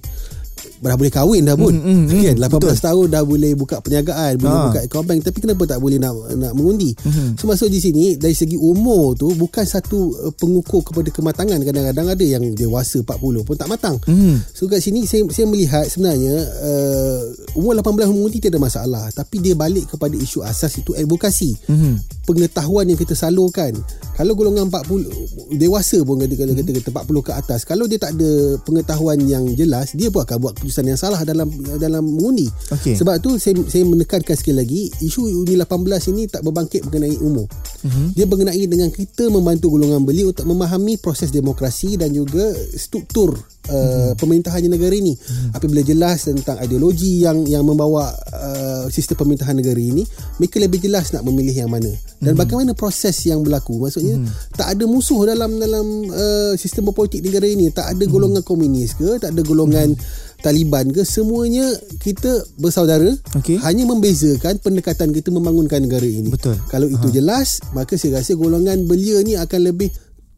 dah 0.84 0.98
boleh 1.00 1.12
kahwin 1.14 1.48
dah 1.48 1.56
pun 1.56 1.72
mm, 1.72 2.12
mm, 2.12 2.24
kan 2.24 2.36
18 2.38 2.60
betul. 2.60 2.76
tahun 2.76 3.06
dah 3.12 3.24
boleh 3.24 3.52
buka 3.56 3.80
perniagaan 3.80 4.40
boleh 4.40 4.52
ha. 4.52 4.66
buka 4.70 4.80
account 4.84 5.06
bank 5.08 5.20
tapi 5.24 5.38
kenapa 5.40 5.64
tak 5.64 5.80
boleh 5.80 5.98
nak 6.00 6.14
nak 6.36 6.52
mengundi 6.56 6.92
mm-hmm. 6.92 7.40
so 7.40 7.48
maksud 7.48 7.72
di 7.72 7.80
sini 7.80 8.06
dari 8.20 8.36
segi 8.36 8.60
umur 8.60 9.16
tu 9.16 9.32
bukan 9.36 9.64
satu 9.64 10.12
uh, 10.28 10.34
pengukur 10.36 10.84
kepada 10.84 11.10
kematangan 11.12 11.60
kadang-kadang 11.64 12.08
ada 12.12 12.26
yang 12.26 12.44
dewasa 12.56 13.00
40 13.04 13.48
pun 13.48 13.56
tak 13.56 13.70
matang 13.72 13.96
mm. 14.04 14.52
so 14.52 14.68
kat 14.68 14.84
sini 14.84 15.08
saya 15.08 15.24
saya 15.32 15.46
melihat 15.48 15.86
sebenarnya 15.88 16.36
uh, 16.64 17.22
umur 17.60 17.80
18 17.80 18.12
mengundi 18.12 18.44
tidak 18.44 18.58
ada 18.58 18.62
masalah 18.62 19.06
tapi 19.16 19.40
dia 19.40 19.56
balik 19.56 19.88
kepada 19.96 20.16
isu 20.20 20.44
asas 20.44 20.76
itu 20.80 20.92
advokasi 20.96 21.56
mm-hmm. 21.68 22.28
pengetahuan 22.28 22.88
yang 22.92 23.00
kita 23.00 23.16
salurkan 23.16 23.72
kalau 24.14 24.38
golongan 24.38 24.70
40 24.70 25.58
dewasa 25.58 25.98
pun 26.06 26.22
kata 26.22 26.34
kata 26.38 26.52
kata 26.54 26.90
40 27.08 27.28
ke 27.28 27.32
atas 27.34 27.60
kalau 27.66 27.90
dia 27.90 27.98
tak 27.98 28.14
ada 28.14 28.62
pengetahuan 28.62 29.18
yang 29.26 29.44
jelas 29.58 29.94
dia 29.98 30.14
pun 30.14 30.22
akan 30.22 30.38
buat 30.38 30.53
keputusan 30.54 30.86
yang 30.88 31.00
salah 31.00 31.22
dalam 31.26 31.50
dalam 31.82 32.06
mengundi. 32.06 32.48
Okay. 32.70 32.96
Sebab 32.96 33.20
tu 33.20 33.36
saya 33.42 33.58
saya 33.68 33.84
menekankan 33.84 34.38
sekali 34.38 34.58
lagi 34.62 34.82
isu 35.02 35.44
undi 35.44 35.58
18 35.58 36.14
ini 36.14 36.30
tak 36.30 36.46
berbangkit 36.46 36.86
mengenai 36.88 37.18
umur. 37.20 37.50
Uh-huh. 37.84 38.08
Dia 38.16 38.30
mengenai 38.30 38.64
dengan 38.70 38.94
kita 38.94 39.28
membantu 39.28 39.76
golongan 39.76 40.06
beli 40.06 40.24
untuk 40.24 40.48
memahami 40.48 41.02
proses 41.02 41.34
demokrasi 41.34 41.98
dan 42.00 42.14
juga 42.14 42.54
struktur 42.78 43.36
Uh, 43.64 44.12
hmm. 44.12 44.20
pemerintahan 44.20 44.60
negara 44.68 44.92
ini 44.92 45.16
hmm. 45.16 45.56
apabila 45.56 45.80
jelas 45.88 46.28
tentang 46.28 46.60
ideologi 46.60 47.24
yang 47.24 47.48
yang 47.48 47.64
membawa 47.64 48.12
uh, 48.12 48.92
sistem 48.92 49.24
pemerintahan 49.24 49.56
negara 49.56 49.80
ini 49.80 50.04
mereka 50.36 50.60
lebih 50.60 50.84
jelas 50.84 51.16
nak 51.16 51.24
memilih 51.24 51.64
yang 51.64 51.72
mana 51.72 51.88
dan 52.20 52.36
hmm. 52.36 52.44
bagaimana 52.44 52.76
proses 52.76 53.16
yang 53.24 53.40
berlaku 53.40 53.80
maksudnya 53.80 54.20
hmm. 54.20 54.60
tak 54.60 54.68
ada 54.68 54.84
musuh 54.84 55.24
dalam 55.24 55.64
dalam 55.64 56.12
uh, 56.12 56.60
sistem 56.60 56.92
politik 56.92 57.24
negara 57.24 57.48
ini 57.48 57.72
tak 57.72 57.96
ada 57.96 58.04
golongan 58.04 58.44
hmm. 58.44 58.52
komunis 58.52 59.00
ke 59.00 59.16
tak 59.24 59.32
ada 59.32 59.40
golongan 59.48 59.96
hmm 59.96 60.24
Taliban 60.44 60.92
ke 60.92 61.08
semuanya 61.08 61.64
kita 62.04 62.44
bersaudara 62.60 63.08
Okey. 63.40 63.64
hanya 63.64 63.88
membezakan 63.88 64.60
pendekatan 64.60 65.16
kita 65.16 65.32
membangunkan 65.32 65.80
negara 65.80 66.04
ini 66.04 66.28
Betul. 66.28 66.60
kalau 66.68 66.92
itu 66.92 67.08
jelas 67.16 67.64
maka 67.72 67.96
saya 67.96 68.20
rasa 68.20 68.36
golongan 68.36 68.84
belia 68.84 69.24
ni 69.24 69.40
akan 69.40 69.72
lebih 69.72 69.88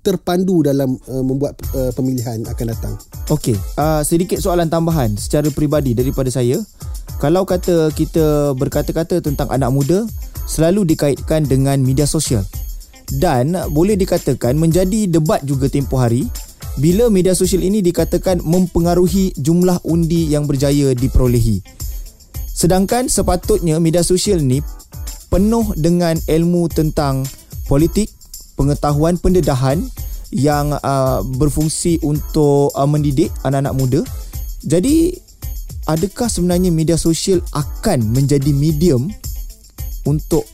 terpandu 0.06 0.62
dalam 0.62 0.94
uh, 1.10 1.26
membuat 1.26 1.58
uh, 1.74 1.90
pemilihan 1.98 2.46
akan 2.46 2.66
datang 2.70 2.94
Okey, 3.26 3.58
uh, 3.82 4.06
sedikit 4.06 4.38
soalan 4.38 4.70
tambahan 4.70 5.18
secara 5.18 5.50
peribadi 5.50 5.98
daripada 5.98 6.30
saya. 6.30 6.62
Kalau 7.18 7.42
kata 7.42 7.90
kita 7.90 8.54
berkata-kata 8.54 9.18
tentang 9.18 9.50
anak 9.50 9.74
muda, 9.74 10.06
selalu 10.46 10.94
dikaitkan 10.94 11.42
dengan 11.50 11.82
media 11.82 12.06
sosial. 12.06 12.46
Dan 13.10 13.58
boleh 13.74 13.98
dikatakan 13.98 14.54
menjadi 14.58 15.10
debat 15.10 15.42
juga 15.42 15.74
tempoh 15.74 15.98
hari 15.98 16.30
bila 16.76 17.08
media 17.08 17.32
sosial 17.32 17.64
ini 17.64 17.80
dikatakan 17.80 18.44
mempengaruhi 18.44 19.32
jumlah 19.40 19.80
undi 19.88 20.28
yang 20.28 20.44
berjaya 20.44 20.92
diperolehi. 20.92 21.64
Sedangkan 22.56 23.12
sepatutnya 23.12 23.80
media 23.84 24.04
sosial 24.04 24.40
ni 24.40 24.64
penuh 25.28 25.76
dengan 25.76 26.16
ilmu 26.16 26.72
tentang 26.72 27.28
politik, 27.68 28.08
pengetahuan 28.56 29.20
pendedahan 29.20 29.84
yang 30.32 30.76
uh, 30.80 31.20
berfungsi 31.24 32.00
untuk 32.04 32.72
uh, 32.76 32.88
mendidik 32.88 33.32
anak-anak 33.44 33.76
muda. 33.76 34.02
Jadi 34.64 35.16
adakah 35.86 36.32
sebenarnya 36.32 36.72
media 36.72 36.96
sosial 36.96 37.44
akan 37.52 38.16
menjadi 38.16 38.52
medium 38.56 39.12
untuk 40.08 40.48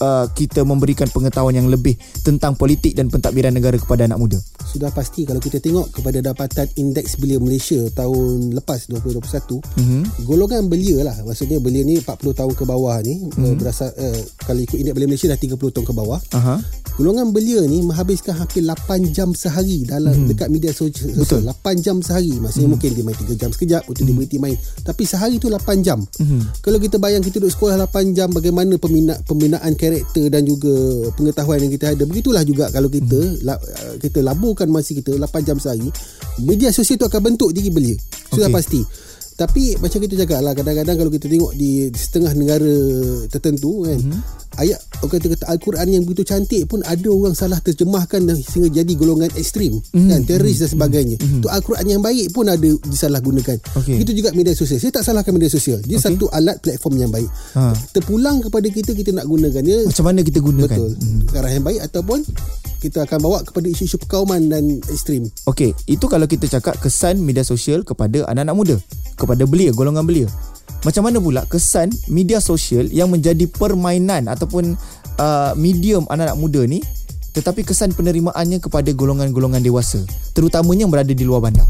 uh, 0.00 0.26
kita 0.28 0.60
memberikan 0.62 1.06
pengetahuan 1.06 1.54
yang 1.54 1.66
lebih 1.66 1.94
tentang 2.20 2.52
politik 2.52 2.92
dan 2.92 3.06
pentadbiran 3.06 3.50
negara 3.50 3.76
kepada 3.76 4.04
anak 4.04 4.18
muda? 4.18 4.38
sudah 4.62 4.88
pasti 4.88 5.26
kalau 5.26 5.38
kita 5.38 5.58
tengok 5.58 5.90
kepada 5.90 6.22
dapatan 6.22 6.62
indeks 6.76 7.18
belia 7.18 7.38
Malaysia 7.38 7.74
tahun 7.90 8.54
lepas 8.54 8.86
2021 8.88 9.58
Mm-hmm. 9.72 10.02
golongan 10.22 10.66
belia 10.66 11.02
lah 11.02 11.16
maksudnya 11.22 11.58
belia 11.58 11.82
ni 11.82 11.98
40 11.98 12.06
tahun 12.32 12.52
ke 12.52 12.64
bawah 12.64 12.96
ni 13.00 13.18
Mhm. 13.18 13.30
mm-hmm. 13.30 13.54
berasal 13.56 13.90
uh, 13.90 14.18
kalau 14.40 14.60
ikut 14.60 14.76
indeks 14.76 14.94
belia 14.94 15.08
Malaysia 15.08 15.26
dah 15.26 15.36
30 15.36 15.58
tahun 15.58 15.84
ke 15.84 15.92
bawah 15.92 16.18
Aha. 16.32 16.54
Golongan 16.98 17.30
belia 17.30 17.62
ni 17.66 17.82
menghabiskan 17.82 18.34
hampir 18.34 18.62
8 18.64 19.14
jam 19.14 19.30
sehari 19.34 19.84
dalam 19.86 20.10
mm-hmm. 20.14 20.30
dekat 20.34 20.48
media 20.50 20.72
sosial 20.74 21.12
Betul. 21.14 21.46
8 21.46 21.84
jam 21.84 22.02
sehari 22.02 22.34
maksudnya 22.38 22.70
mm-hmm. 22.70 22.70
mungkin 22.70 22.90
dia 22.94 23.04
main 23.04 23.18
3 23.18 23.40
jam 23.40 23.50
sekejap 23.50 23.82
untuk 23.86 24.02
mm-hmm. 24.02 24.06
dia 24.06 24.14
berhenti 24.16 24.38
main 24.40 24.56
tapi 24.82 25.02
sehari 25.06 25.36
tu 25.38 25.50
8 25.50 25.86
jam 25.86 26.00
Mhm. 26.20 26.60
kalau 26.60 26.78
kita 26.80 26.96
bayang 27.00 27.24
kita 27.24 27.40
duduk 27.40 27.52
sekolah 27.52 27.76
8 27.88 28.12
jam 28.12 28.28
bagaimana 28.28 28.76
pembina, 28.76 29.16
pembinaan 29.24 29.72
karakter 29.74 30.28
dan 30.28 30.44
juga 30.44 30.72
pengetahuan 31.16 31.60
yang 31.64 31.72
kita 31.72 31.96
ada 31.96 32.04
begitulah 32.04 32.44
juga 32.44 32.68
kalau 32.68 32.92
kita 32.92 33.18
Mhm. 33.18 33.44
la, 33.44 33.54
uh, 33.56 33.94
kita 33.98 34.20
laburkan 34.20 34.68
masa 34.68 34.92
kita 34.92 35.16
8 35.16 35.42
jam 35.44 35.56
sehari 35.56 35.88
media 36.40 36.70
sosial 36.70 37.00
tu 37.00 37.06
akan 37.08 37.32
bentuk 37.32 37.50
diri 37.52 37.72
belia 37.72 37.96
sudah 38.30 38.48
Okey. 38.48 38.56
pasti 38.56 38.80
tapi 39.40 39.72
macam 39.76 39.96
kita 39.98 40.20
cakap 40.20 40.38
lah 40.38 40.52
kadang-kadang 40.52 40.96
kalau 40.98 41.08
kita 41.08 41.24
tengok 41.24 41.52
di 41.54 41.70
setengah 41.90 42.32
negara 42.34 42.74
tertentu 43.26 43.82
kan 43.82 43.96
Mhm. 43.96 44.12
mm-hmm. 44.12 44.38
ayat 44.52 44.76
orang 45.00 45.12
kata, 45.14 45.26
kata 45.30 45.44
Al-Quran 45.48 45.86
yang 45.88 46.02
begitu 46.04 46.22
cantik 46.26 46.62
pun 46.66 46.84
ada 46.84 47.08
orang 47.08 47.32
salah 47.32 47.56
terjemahkan 47.58 48.20
dan 48.20 48.36
sehingga 48.36 48.68
jadi 48.74 48.92
golongan 48.94 49.32
ekstrim 49.34 49.72
Mhm. 49.72 49.88
mm-hmm. 49.90 50.10
kan 50.10 50.20
teroris 50.26 50.58
dan 50.58 50.68
sebagainya 50.68 51.16
mm-hmm. 51.16 51.40
tu 51.40 51.48
Al-Quran 51.48 51.86
yang 51.88 52.02
baik 52.02 52.26
pun 52.30 52.44
ada 52.46 52.68
disalahgunakan 52.84 53.56
Okey. 53.74 53.96
itu 53.98 54.12
juga 54.12 54.28
media 54.32 54.52
sosial 54.52 54.76
saya 54.76 54.92
tak 54.92 55.04
salahkan 55.04 55.32
media 55.32 55.48
sosial 55.48 55.80
dia 55.80 55.96
Okey. 55.96 56.04
satu 56.12 56.28
alat 56.28 56.60
platform 56.60 56.94
yang 56.98 57.08
baik 57.08 57.30
Ha. 57.50 57.72
terpulang 57.90 58.38
kepada 58.40 58.68
kita 58.68 58.92
kita 58.92 59.10
nak 59.10 59.24
gunakan 59.24 59.62
dia 59.62 59.78
Macam 59.82 60.04
mana 60.04 60.20
kita 60.20 60.38
gunakan? 60.38 60.68
betul 60.68 60.92
ke 61.24 61.34
arah 61.34 61.48
yang 61.48 61.64
baik 61.64 61.80
ataupun 61.82 62.20
kita 62.80 63.04
akan 63.04 63.18
bawa 63.20 63.38
kepada 63.42 63.66
isu-isu 63.66 63.96
perkauman 63.96 64.40
dan 64.46 64.64
ekstrim 64.86 65.28
Okey, 65.46 65.72
itu 65.86 66.04
kalau 66.04 66.24
kita 66.24 66.48
cakap 66.48 66.76
kesan 66.76 67.20
media 67.20 67.40
sosial 67.42 67.80
kepada 67.80 68.24
anak-anak 68.26 68.56
muda, 68.56 68.76
kepada 69.14 69.29
belia, 69.36 69.70
golongan 69.70 70.02
belia. 70.06 70.26
Macam 70.80 71.04
mana 71.04 71.20
pula 71.20 71.44
kesan 71.44 71.92
media 72.08 72.40
sosial 72.40 72.88
yang 72.88 73.12
menjadi 73.12 73.44
permainan 73.46 74.26
ataupun 74.32 74.74
uh, 75.20 75.52
medium 75.54 76.08
anak-anak 76.08 76.38
muda 76.40 76.62
ni 76.64 76.80
tetapi 77.30 77.62
kesan 77.62 77.94
penerimaannya 77.94 78.58
kepada 78.58 78.90
golongan-golongan 78.90 79.62
dewasa, 79.62 80.02
terutamanya 80.34 80.82
yang 80.88 80.92
berada 80.92 81.14
di 81.14 81.22
luar 81.22 81.46
bandar. 81.46 81.66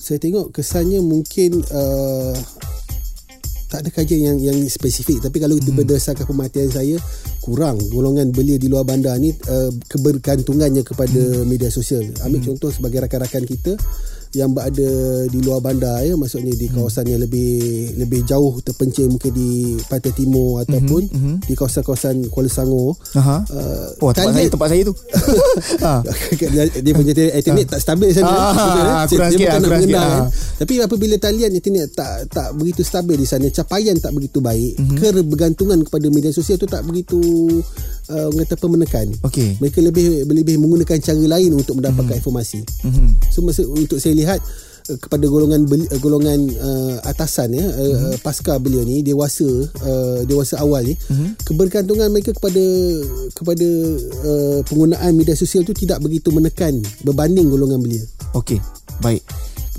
saya 0.00 0.20
tengok 0.20 0.52
kesannya 0.52 1.00
mungkin 1.00 1.64
uh, 1.70 2.36
tak 3.70 3.86
ada 3.86 3.90
kajian 3.94 4.34
yang 4.34 4.38
yang 4.42 4.58
spesifik 4.66 5.22
tapi 5.22 5.38
kalau 5.38 5.54
hmm. 5.54 5.76
berdasarkan 5.78 6.26
pemerhatian 6.26 6.66
saya 6.66 6.96
kurang 7.46 7.78
golongan 7.94 8.34
belia 8.34 8.58
di 8.58 8.66
luar 8.66 8.82
bandar 8.82 9.14
ni 9.22 9.30
uh, 9.30 9.70
kebergantungannya 9.86 10.82
kepada 10.82 11.22
hmm. 11.22 11.46
media 11.46 11.70
sosial 11.70 12.02
ambil 12.26 12.42
hmm. 12.42 12.48
contoh 12.50 12.74
sebagai 12.74 13.06
rakan-rakan 13.06 13.46
kita 13.46 13.78
yang 14.30 14.54
berada 14.54 14.90
di 15.26 15.38
luar 15.42 15.58
bandar 15.58 16.06
ya 16.06 16.14
maksudnya 16.14 16.54
di 16.54 16.70
kawasan 16.70 17.10
yang 17.10 17.18
lebih 17.18 17.50
lebih 17.98 18.22
jauh 18.22 18.62
terpencil 18.62 19.10
mungkin 19.10 19.32
di 19.34 19.74
Pantai 19.90 20.14
Timur 20.14 20.62
ataupun 20.62 21.02
mhm. 21.10 21.34
di 21.50 21.54
kawasan-kawasan 21.58 22.30
Kuala 22.30 22.46
Selangor 22.46 22.94
Aha. 23.18 23.42
uh, 23.50 23.88
Oh, 24.00 24.14
tempat 24.14 24.32
saya, 24.32 24.48
tempat 24.48 24.68
saya 24.70 24.82
tu. 24.86 24.94
ha. 25.84 25.92
dia 26.80 26.92
punya 26.94 27.12
internet 27.12 27.66
tak 27.68 27.80
stabil 27.82 28.08
sana. 28.14 28.30
Ah, 28.30 29.04
eh? 29.04 29.12
kurang 29.12 29.30
dia 29.30 29.36
sikit 29.36 29.46
bukan 29.46 29.52
lah, 29.52 29.60
nak 29.60 29.68
kurang 29.68 29.82
sikit, 29.82 29.92
mengenal, 29.92 30.08
ah. 30.08 30.10
kan. 30.10 30.24
Tapi 30.60 30.72
apabila 30.80 31.14
talian 31.20 31.50
internet 31.52 31.86
tak 31.92 32.14
tak 32.32 32.48
begitu 32.56 32.80
stabil 32.80 33.16
di 33.20 33.26
sana, 33.28 33.46
capaian 33.52 33.96
tak 33.98 34.12
begitu 34.16 34.38
baik, 34.40 34.72
Mhm. 34.78 34.84
mm-hmm. 34.86 34.98
kebergantungan 35.00 35.78
kepada 35.84 36.06
media 36.08 36.32
sosial 36.32 36.56
tu 36.56 36.68
tak 36.70 36.82
begitu 36.86 37.20
uh, 38.10 38.26
orang 38.28 38.42
kata 38.44 38.54
pemenekan. 38.58 39.06
Okey. 39.22 39.56
Mereka 39.62 39.78
lebih 39.80 40.26
lebih 40.26 40.58
menggunakan 40.58 40.98
cara 40.98 41.16
lain 41.38 41.54
untuk 41.54 41.78
mendapatkan 41.78 42.18
mm-hmm. 42.18 42.20
informasi. 42.20 42.60
Mhm. 42.82 43.08
So 43.30 43.46
masa 43.46 43.62
untuk 43.64 44.02
saya 44.02 44.18
lihat 44.18 44.42
uh, 44.90 44.98
kepada 44.98 45.24
golongan 45.30 45.64
beli, 45.70 45.86
uh, 45.86 46.00
golongan 46.02 46.50
uh, 46.58 46.96
atasan 47.06 47.54
ya 47.54 47.62
uh, 47.62 47.70
mm-hmm. 47.70 48.14
pasca 48.26 48.58
belia 48.58 48.82
ni 48.82 49.06
dewasa 49.06 49.46
uh, 49.86 50.20
dewasa 50.26 50.58
awal 50.58 50.82
ni 50.82 50.98
mm-hmm. 50.98 51.46
kebergantungan 51.46 52.10
mereka 52.10 52.34
kepada 52.34 52.64
kepada 53.32 53.68
uh, 54.26 54.58
penggunaan 54.66 55.12
media 55.14 55.38
sosial 55.38 55.62
tu 55.62 55.72
tidak 55.72 56.02
begitu 56.02 56.34
menekan 56.34 56.82
berbanding 57.06 57.46
golongan 57.46 57.78
belia. 57.78 58.02
Okey, 58.34 58.58
baik. 58.98 59.22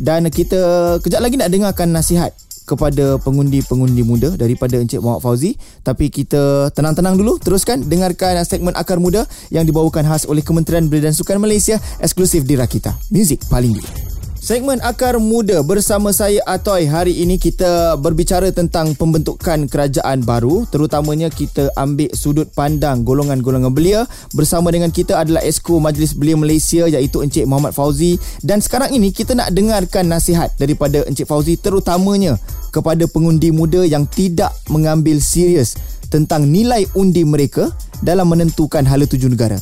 Dan 0.02 0.26
kita 0.32 0.98
kejap 1.04 1.22
lagi 1.22 1.36
nak 1.38 1.52
dengarkan 1.52 1.92
nasihat 1.94 2.32
kepada 2.72 3.20
pengundi-pengundi 3.20 4.08
muda 4.08 4.32
daripada 4.40 4.80
Encik 4.80 5.04
Muhammad 5.04 5.20
Fauzi. 5.20 5.60
Tapi 5.84 6.08
kita 6.08 6.72
tenang-tenang 6.72 7.20
dulu. 7.20 7.36
Teruskan 7.44 7.84
dengarkan 7.84 8.40
segmen 8.48 8.72
Akar 8.80 9.04
Muda 9.04 9.28
yang 9.52 9.68
dibawakan 9.68 10.08
khas 10.08 10.24
oleh 10.24 10.40
Kementerian 10.40 10.88
Belia 10.88 11.12
dan 11.12 11.16
Sukan 11.18 11.44
Malaysia 11.44 11.76
eksklusif 12.00 12.48
di 12.48 12.56
Rakita. 12.56 12.96
Muzik 13.12 13.44
paling 13.52 13.76
di. 13.76 14.21
Segmen 14.42 14.82
Akar 14.82 15.22
Muda 15.22 15.62
bersama 15.62 16.10
saya 16.10 16.42
Atoy. 16.50 16.90
Hari 16.90 17.14
ini 17.14 17.38
kita 17.38 17.94
berbicara 18.02 18.50
tentang 18.50 18.98
pembentukan 18.98 19.70
kerajaan 19.70 20.26
baru. 20.26 20.66
Terutamanya 20.66 21.30
kita 21.30 21.70
ambil 21.78 22.10
sudut 22.18 22.50
pandang 22.50 23.06
golongan-golongan 23.06 23.70
belia. 23.70 24.10
Bersama 24.34 24.74
dengan 24.74 24.90
kita 24.90 25.22
adalah 25.22 25.46
Esko 25.46 25.78
Majlis 25.78 26.18
Belia 26.18 26.34
Malaysia 26.34 26.90
iaitu 26.90 27.22
Encik 27.22 27.46
Muhammad 27.46 27.78
Fauzi. 27.78 28.18
Dan 28.42 28.66
sekarang 28.66 28.90
ini 28.98 29.14
kita 29.14 29.38
nak 29.38 29.54
dengarkan 29.54 30.10
nasihat 30.10 30.50
daripada 30.58 31.06
Encik 31.06 31.30
Fauzi 31.30 31.62
terutamanya 31.62 32.34
kepada 32.74 33.06
pengundi 33.06 33.54
muda 33.54 33.86
yang 33.86 34.10
tidak 34.10 34.58
mengambil 34.74 35.22
serius 35.22 35.78
tentang 36.10 36.50
nilai 36.50 36.90
undi 36.98 37.22
mereka 37.30 37.70
dalam 38.02 38.26
menentukan 38.34 38.90
hala 38.90 39.06
tuju 39.06 39.30
negara. 39.30 39.62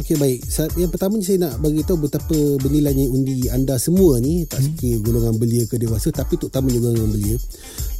Okey 0.00 0.16
baik. 0.16 0.48
Yang 0.80 0.90
pertama 0.96 1.20
saya 1.20 1.44
nak 1.44 1.60
bagi 1.60 1.84
tahu 1.84 2.08
betapa 2.08 2.32
bernilainya 2.56 3.04
undi 3.12 3.52
anda 3.52 3.76
semua 3.76 4.16
ni 4.16 4.48
tak 4.48 4.64
sekira 4.64 4.96
golongan 5.04 5.36
belia 5.36 5.68
ke 5.68 5.76
dewasa 5.76 6.08
tapi 6.08 6.40
terutama 6.40 6.72
golongan 6.72 7.12
belia. 7.12 7.36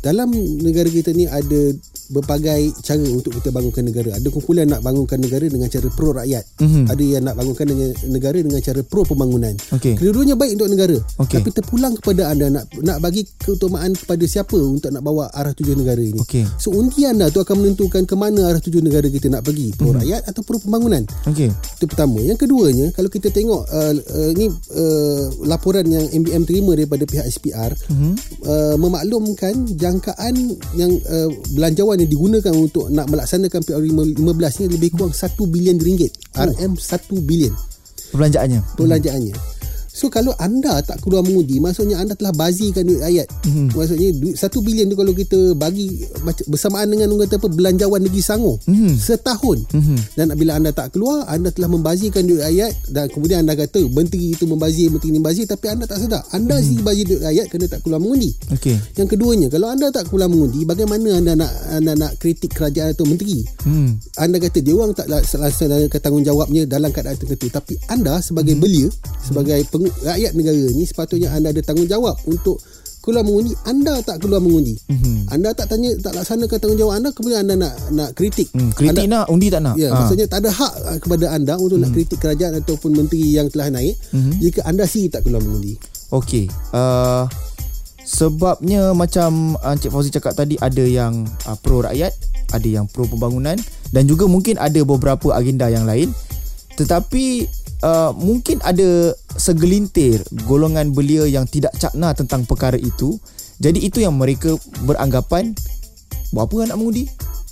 Dalam 0.00 0.32
negara 0.64 0.88
kita 0.88 1.12
ni 1.12 1.28
ada 1.28 1.76
berbagai 2.10 2.74
cara 2.82 3.06
untuk 3.06 3.38
kita 3.38 3.54
bangunkan 3.54 3.86
negara. 3.86 4.18
Ada 4.18 4.28
kumpulan 4.34 4.66
nak 4.66 4.82
bangunkan 4.82 5.22
negara 5.22 5.46
dengan 5.46 5.70
cara 5.70 5.88
pro 5.94 6.10
rakyat. 6.10 6.44
Mhm. 6.58 6.82
Ada 6.90 7.02
yang 7.06 7.22
nak 7.22 7.36
bangunkan 7.38 7.66
dengan 7.70 7.88
negara 8.10 8.38
dengan 8.42 8.60
cara 8.60 8.80
pro 8.82 9.06
pembangunan. 9.06 9.54
Okey. 9.70 9.94
Kedua-duanya 9.94 10.34
baik 10.34 10.58
untuk 10.58 10.68
negara. 10.74 10.98
Okey. 11.22 11.38
Tapi 11.38 11.48
terpulang 11.54 11.94
kepada 11.94 12.34
anda 12.34 12.50
nak 12.50 12.66
nak 12.82 12.98
bagi 12.98 13.22
keutamaan 13.38 13.94
kepada 13.94 14.24
siapa 14.26 14.58
untuk 14.58 14.90
nak 14.90 15.02
bawa 15.06 15.30
arah 15.30 15.54
tujuan 15.54 15.78
negara 15.78 16.02
ini. 16.02 16.18
Okey. 16.18 16.44
So 16.58 16.74
undi 16.74 17.06
anda 17.06 17.30
tu 17.30 17.38
akan 17.38 17.62
menentukan 17.62 18.02
ke 18.04 18.14
mana 18.18 18.50
arah 18.50 18.60
tujuan 18.60 18.82
negara 18.82 19.06
kita 19.06 19.30
nak 19.30 19.46
pergi. 19.46 19.78
Pro 19.78 19.94
rakyat 19.94 20.26
atau 20.26 20.42
pro 20.42 20.58
pembangunan. 20.58 21.06
Okey. 21.30 21.54
Itu 21.78 21.86
pertama. 21.86 22.18
Yang 22.18 22.46
keduanya, 22.46 22.90
kalau 22.90 23.08
kita 23.08 23.30
tengok 23.30 23.62
uh, 23.70 23.94
uh, 23.94 24.30
ni 24.34 24.50
uh, 24.50 25.24
laporan 25.46 25.86
yang 25.86 26.10
MBM 26.10 26.42
terima 26.42 26.74
daripada 26.74 27.06
pihak 27.06 27.26
SPR 27.30 27.70
mm-hmm. 27.70 28.12
uh, 28.42 28.76
memaklumkan 28.76 29.54
jangkaan 29.90 30.34
yang 30.78 30.92
uh, 31.10 31.28
belanjawan 31.58 31.98
yang 31.98 32.10
digunakan 32.10 32.54
untuk 32.54 32.86
nak 32.94 33.10
melaksanakan 33.10 33.60
PR15 33.66 34.52
ni 34.62 34.66
lebih 34.70 34.88
kurang 34.94 35.10
1 35.10 35.34
bilion 35.50 35.76
ringgit. 35.82 36.14
RM 36.38 36.78
1 36.78 37.10
bilion 37.26 37.54
Perbelanjaannya. 38.14 38.60
perbelanjaannya. 38.78 39.34
So 40.00 40.08
kalau 40.08 40.32
anda 40.40 40.80
tak 40.80 41.04
keluar 41.04 41.20
mengundi 41.20 41.60
maksudnya 41.60 42.00
anda 42.00 42.16
telah 42.16 42.32
bazirkan 42.32 42.88
duit 42.88 43.04
rakyat. 43.04 43.28
Mm-hmm. 43.44 43.66
Maksudnya 43.76 44.08
duit 44.16 44.36
1 44.40 44.64
bilion 44.64 44.88
tu 44.88 44.96
kalau 44.96 45.12
kita 45.12 45.52
bagi 45.60 46.08
bersamaan 46.48 46.88
dengan 46.88 47.12
orang 47.12 47.28
kata 47.28 47.36
apa 47.36 47.48
belanjawan 47.52 48.00
negeri 48.00 48.24
Sangor 48.24 48.56
mm-hmm. 48.64 48.96
setahun. 48.96 49.60
Mm-hmm. 49.76 49.98
Dan 50.16 50.26
bila 50.40 50.56
anda 50.56 50.72
tak 50.72 50.96
keluar 50.96 51.28
anda 51.28 51.52
telah 51.52 51.68
membazirkan 51.68 52.24
duit 52.24 52.40
rakyat 52.40 52.72
dan 52.96 53.12
kemudian 53.12 53.44
anda 53.44 53.52
kata 53.52 53.84
menteri 53.92 54.32
itu 54.32 54.48
membazir 54.48 54.88
menteri 54.88 55.12
ini 55.12 55.20
membazir 55.20 55.44
tapi 55.44 55.68
anda 55.68 55.84
tak 55.84 56.00
sedar. 56.00 56.24
Anda 56.32 56.56
mm-hmm. 56.56 56.64
sendiri 56.64 56.80
bazir 56.80 57.04
duit 57.04 57.20
rakyat 57.20 57.46
kerana 57.52 57.66
tak 57.68 57.80
keluar 57.84 58.00
mengundi. 58.00 58.30
Okay. 58.56 58.80
Yang 58.96 59.08
keduanya 59.12 59.52
kalau 59.52 59.68
anda 59.68 59.92
tak 59.92 60.08
keluar 60.08 60.32
mengundi 60.32 60.64
bagaimana 60.64 61.20
anda 61.20 61.32
nak 61.44 61.52
anda 61.76 61.92
nak 61.92 62.16
kritik 62.16 62.56
kerajaan 62.56 62.96
atau 62.96 63.04
menteri? 63.04 63.44
Mm. 63.68 64.00
Anda 64.16 64.40
kata 64.40 64.64
dia 64.64 64.72
orang 64.72 64.96
tak 64.96 65.12
laksanakan 65.12 65.92
tanggungjawabnya 65.92 66.64
dalam 66.64 66.88
keadaan 66.88 67.20
tertentu 67.20 67.52
tapi 67.52 67.76
anda 67.92 68.16
sebagai 68.24 68.56
mm-hmm. 68.56 68.64
belia 68.64 68.88
sebagai 69.20 69.60
peng- 69.68 69.89
rakyat 70.04 70.32
negara 70.36 70.64
ni 70.72 70.84
sepatutnya 70.86 71.28
anda 71.34 71.50
ada 71.52 71.62
tanggungjawab 71.62 72.16
untuk 72.30 72.58
keluar 73.00 73.24
mengundi 73.24 73.56
anda 73.64 73.96
tak 74.04 74.20
keluar 74.20 74.44
mengundi 74.44 74.76
mm-hmm. 74.76 75.32
anda 75.32 75.56
tak 75.56 75.72
tanya 75.72 75.96
tak 76.04 76.12
laksanakan 76.12 76.56
tanggungjawab 76.60 76.94
anda 77.00 77.08
kemudian 77.16 77.40
anda 77.48 77.54
nak 77.56 77.74
nak 77.96 78.10
kritik 78.12 78.52
mm, 78.52 78.76
kritik 78.76 79.08
anda, 79.08 79.24
nak 79.24 79.32
undi 79.32 79.48
tak 79.48 79.64
nak 79.64 79.74
ya 79.80 79.88
ha. 79.88 79.96
maksudnya 80.04 80.26
tak 80.28 80.44
ada 80.44 80.50
hak 80.52 80.72
uh, 80.84 80.98
kepada 81.00 81.26
anda 81.32 81.54
untuk 81.56 81.80
mm. 81.80 81.84
nak 81.88 81.90
kritik 81.96 82.18
kerajaan 82.20 82.52
ataupun 82.60 82.90
menteri 82.92 83.24
yang 83.32 83.48
telah 83.48 83.72
naik 83.72 83.96
mm-hmm. 84.12 84.32
jika 84.44 84.60
anda 84.68 84.84
sendiri 84.84 85.16
tak 85.16 85.22
keluar 85.24 85.40
mengundi 85.40 85.80
okey 86.12 86.44
uh, 86.76 87.24
sebabnya 88.04 88.92
macam 88.92 89.56
uh, 89.64 89.72
Encik 89.72 89.88
Fauzi 89.88 90.12
cakap 90.12 90.36
tadi 90.36 90.60
ada 90.60 90.84
yang 90.84 91.24
uh, 91.48 91.56
pro 91.56 91.80
rakyat 91.80 92.12
ada 92.52 92.68
yang 92.68 92.84
pro 92.84 93.08
pembangunan 93.08 93.56
dan 93.96 94.04
juga 94.04 94.28
mungkin 94.28 94.60
ada 94.60 94.84
beberapa 94.84 95.32
agenda 95.32 95.72
yang 95.72 95.88
lain 95.88 96.12
tetapi 96.76 97.48
uh, 97.84 98.10
mungkin 98.16 98.60
ada 98.64 99.14
segelintir 99.36 100.20
golongan 100.44 100.92
belia 100.92 101.26
yang 101.26 101.44
tidak 101.48 101.72
cakna 101.76 102.12
tentang 102.16 102.44
perkara 102.44 102.76
itu. 102.76 103.16
Jadi 103.60 103.84
itu 103.84 104.00
yang 104.00 104.16
mereka 104.16 104.56
beranggapan 104.88 105.52
buat 106.32 106.48
apa 106.48 106.72
nak 106.72 106.78
mengundi? 106.80 107.04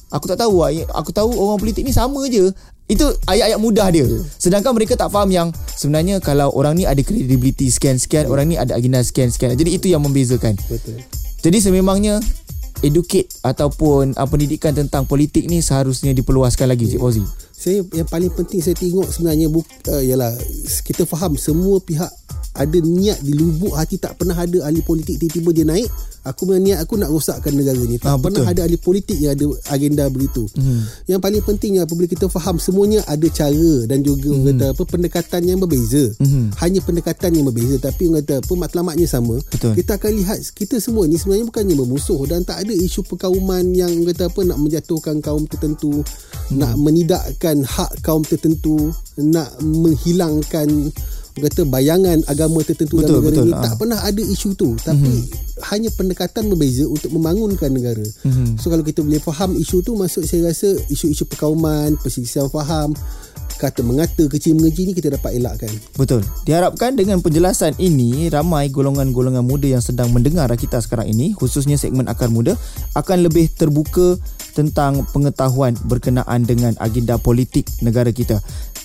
Aku 0.08 0.24
tak 0.24 0.40
tahu. 0.40 0.64
Aku 0.96 1.12
tahu 1.12 1.36
orang 1.36 1.60
politik 1.60 1.84
ni 1.84 1.92
sama 1.92 2.24
je. 2.32 2.48
Itu 2.88 3.04
ayat-ayat 3.28 3.60
mudah 3.60 3.92
dia. 3.92 4.08
Sedangkan 4.40 4.72
mereka 4.72 4.96
tak 4.96 5.12
faham 5.12 5.28
yang 5.28 5.52
sebenarnya 5.76 6.24
kalau 6.24 6.48
orang 6.56 6.80
ni 6.80 6.88
ada 6.88 7.04
credibility 7.04 7.68
sekian-sekian, 7.68 8.24
orang 8.24 8.48
ni 8.48 8.56
ada 8.56 8.72
agenda 8.72 9.04
sekian-sekian. 9.04 9.52
Jadi 9.52 9.76
itu 9.76 9.92
yang 9.92 10.00
membezakan. 10.00 10.56
Betul. 10.72 11.04
Jadi 11.44 11.58
sememangnya 11.60 12.24
educate 12.80 13.28
ataupun 13.44 14.16
uh, 14.16 14.24
pendidikan 14.24 14.72
tentang 14.72 15.04
politik 15.04 15.44
ni 15.44 15.60
seharusnya 15.60 16.16
diperluaskan 16.16 16.72
lagi 16.72 16.88
Cik 16.88 17.00
Fauzi 17.02 17.47
saya 17.58 17.82
yang 17.90 18.06
paling 18.06 18.30
penting 18.30 18.62
saya 18.62 18.78
tengok 18.78 19.10
sebenarnya 19.10 19.50
bu, 19.50 19.66
uh, 19.90 20.02
kita 20.86 21.02
faham 21.02 21.34
semua 21.34 21.82
pihak 21.82 22.06
ada 22.54 22.78
niat 22.78 23.18
di 23.18 23.34
lubuk 23.34 23.74
hati 23.74 23.98
tak 23.98 24.14
pernah 24.14 24.38
ada 24.38 24.62
ahli 24.62 24.78
politik 24.86 25.18
tiba-tiba 25.18 25.50
dia 25.50 25.66
naik 25.66 25.90
aku 26.24 26.48
punya 26.48 26.60
niat 26.60 26.78
aku 26.82 26.94
nak 26.98 27.10
rosakkan 27.10 27.54
negara 27.54 27.78
ni 27.84 27.96
tak 27.98 28.14
ha, 28.14 28.20
pernah 28.20 28.42
betul. 28.46 28.52
ada 28.54 28.60
ahli 28.66 28.78
politik 28.78 29.18
yang 29.18 29.32
ada 29.38 29.46
agenda 29.70 30.04
begitu 30.10 30.46
hmm. 30.56 31.10
yang 31.10 31.20
paling 31.22 31.42
pentingnya 31.42 31.86
apabila 31.86 32.08
kita 32.10 32.26
faham 32.26 32.56
semuanya 32.58 33.04
ada 33.06 33.26
cara 33.30 33.72
dan 33.86 34.02
juga 34.02 34.30
hmm. 34.34 34.44
kata 34.52 34.64
apa 34.74 34.82
pendekatan 34.88 35.42
yang 35.46 35.58
berbeza 35.62 36.10
hmm. 36.18 36.58
hanya 36.58 36.80
pendekatan 36.82 37.30
yang 37.34 37.44
berbeza 37.48 37.76
tapi 37.78 38.10
orang 38.10 38.24
kata 38.24 38.34
apa 38.42 38.52
matlamatnya 38.58 39.06
sama 39.06 39.38
betul. 39.50 39.72
kita 39.78 39.98
akan 39.98 40.12
lihat 40.18 40.38
kita 40.54 40.76
semua 40.82 41.04
ni 41.06 41.16
sebenarnya 41.20 41.46
bukannya 41.48 41.74
bermusuh 41.78 42.20
dan 42.26 42.42
tak 42.42 42.66
ada 42.66 42.74
isu 42.74 43.06
perkauman 43.06 43.74
yang 43.74 43.92
kata 44.08 44.30
apa 44.30 44.40
nak 44.42 44.58
menjatuhkan 44.58 45.22
kaum 45.22 45.46
tertentu 45.46 46.02
hmm. 46.02 46.58
nak 46.58 46.74
menidakkan 46.76 47.62
hak 47.62 48.02
kaum 48.02 48.26
tertentu 48.26 48.90
nak 49.18 49.50
menghilangkan 49.62 50.90
kata 51.40 51.62
bayangan 51.66 52.22
agama 52.26 52.60
tertentu 52.66 52.98
betul, 52.98 53.20
dalam 53.20 53.22
negara 53.22 53.34
betul, 53.34 53.46
ini 53.46 53.54
ha. 53.54 53.64
tak 53.64 53.74
pernah 53.78 53.98
ada 54.02 54.22
isu 54.22 54.48
tu 54.58 54.74
tapi 54.80 55.10
mm-hmm. 55.10 55.62
hanya 55.70 55.90
pendekatan 55.94 56.44
berbeza 56.50 56.84
untuk 56.86 57.10
membangunkan 57.14 57.70
negara 57.70 58.04
mm-hmm. 58.04 58.58
so 58.58 58.68
kalau 58.68 58.84
kita 58.84 59.00
boleh 59.02 59.22
faham 59.22 59.54
isu 59.56 59.82
tu 59.82 59.94
maksud 59.94 60.26
saya 60.26 60.50
rasa 60.50 60.74
isu-isu 60.90 61.24
perkauman 61.26 61.96
perselisihan 61.98 62.50
faham 62.50 62.92
kata 63.58 63.82
mengata 63.82 64.22
kecil 64.30 64.54
mengeji 64.54 64.86
ni 64.86 64.92
kita 64.94 65.18
dapat 65.18 65.34
elakkan. 65.34 65.68
Betul. 65.98 66.22
Diharapkan 66.46 66.94
dengan 66.94 67.18
penjelasan 67.18 67.74
ini 67.82 68.30
ramai 68.30 68.70
golongan-golongan 68.70 69.42
muda 69.42 69.66
yang 69.66 69.82
sedang 69.82 70.14
mendengar 70.14 70.46
kita 70.54 70.78
sekarang 70.78 71.10
ini 71.10 71.34
khususnya 71.34 71.74
segmen 71.74 72.06
akar 72.06 72.30
muda 72.30 72.54
akan 72.94 73.26
lebih 73.26 73.50
terbuka 73.50 74.16
tentang 74.54 75.02
pengetahuan 75.10 75.74
berkenaan 75.90 76.46
dengan 76.46 76.78
agenda 76.78 77.18
politik 77.18 77.66
negara 77.82 78.14
kita. 78.14 78.38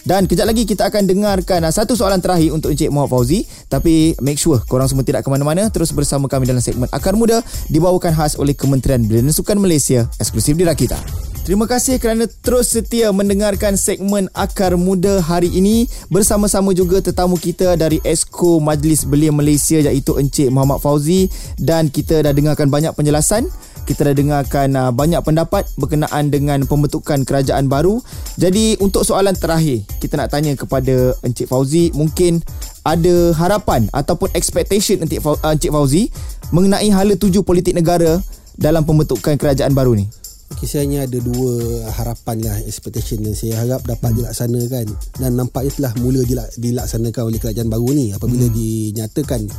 Dan 0.04 0.28
kejap 0.28 0.52
lagi 0.52 0.68
kita 0.68 0.92
akan 0.92 1.08
dengarkan 1.08 1.64
uh, 1.64 1.72
satu 1.72 1.96
soalan 1.96 2.20
terakhir 2.20 2.52
untuk 2.52 2.76
Encik 2.76 2.92
Muhammad 2.92 3.12
Fauzi. 3.12 3.48
Tapi 3.72 4.20
make 4.20 4.36
sure 4.36 4.60
korang 4.68 4.92
semua 4.92 5.08
tidak 5.08 5.24
ke 5.24 5.32
mana-mana. 5.32 5.72
Terus 5.72 5.96
bersama 5.96 6.28
kami 6.28 6.44
dalam 6.44 6.60
segmen 6.60 6.92
Akar 6.92 7.16
Muda 7.16 7.40
dibawakan 7.72 8.12
khas 8.12 8.36
oleh 8.36 8.52
Kementerian 8.52 9.00
Belia 9.08 9.24
dan 9.24 9.32
Sukan 9.32 9.56
Malaysia 9.64 10.12
eksklusif 10.20 10.60
di 10.60 10.68
Rakita. 10.68 11.00
Terima 11.44 11.68
kasih 11.68 12.00
kerana 12.00 12.24
terus 12.24 12.72
setia 12.72 13.12
mendengarkan 13.12 13.76
segmen 13.76 14.32
Akar 14.32 14.80
Muda 14.80 15.20
hari 15.20 15.52
ini 15.52 15.92
bersama-sama 16.08 16.72
juga 16.72 17.04
tetamu 17.04 17.36
kita 17.36 17.76
dari 17.76 18.00
Esko 18.00 18.64
Majlis 18.64 19.04
Belia 19.04 19.28
Malaysia 19.28 19.76
iaitu 19.76 20.16
Encik 20.16 20.48
Muhammad 20.48 20.80
Fauzi 20.80 21.28
dan 21.60 21.92
kita 21.92 22.24
dah 22.24 22.32
dengarkan 22.32 22.72
banyak 22.72 22.96
penjelasan 22.96 23.52
kita 23.84 24.12
dah 24.12 24.16
dengarkan 24.16 24.68
uh, 24.76 24.92
banyak 24.92 25.20
pendapat 25.24 25.68
berkenaan 25.76 26.32
dengan 26.32 26.64
pembentukan 26.64 27.24
kerajaan 27.28 27.68
baru. 27.68 28.00
Jadi 28.40 28.80
untuk 28.80 29.04
soalan 29.04 29.36
terakhir, 29.36 29.84
kita 30.00 30.16
nak 30.20 30.32
tanya 30.32 30.56
kepada 30.56 31.16
Encik 31.22 31.52
Fauzi, 31.52 31.92
mungkin 31.92 32.40
ada 32.84 33.32
harapan 33.36 33.88
ataupun 33.92 34.32
expectation 34.36 35.04
Encik 35.04 35.72
Fauzi 35.72 36.12
mengenai 36.56 36.88
hala 36.92 37.16
tuju 37.16 37.44
politik 37.44 37.76
negara 37.76 38.20
dalam 38.56 38.86
pembentukan 38.86 39.36
kerajaan 39.36 39.74
baru 39.74 39.98
ni. 39.98 40.06
Okay, 40.54 40.70
saya 40.70 40.86
hanya 40.86 41.10
ada 41.10 41.18
dua 41.18 41.82
harapan 41.98 42.46
lah 42.46 42.58
expectation 42.70 43.26
yang 43.26 43.34
saya 43.34 43.58
harap 43.58 43.82
dapat 43.90 44.14
hmm. 44.14 44.18
dilaksanakan 44.22 44.86
dan 45.18 45.32
nampaknya 45.34 45.72
telah 45.74 45.94
mula 45.98 46.22
dilaksanakan 46.62 47.24
oleh 47.26 47.40
kerajaan 47.42 47.74
baru 47.74 47.90
ni 47.98 48.14
apabila 48.14 48.46
hmm. 48.46 48.54
dinyatakan 48.54 49.50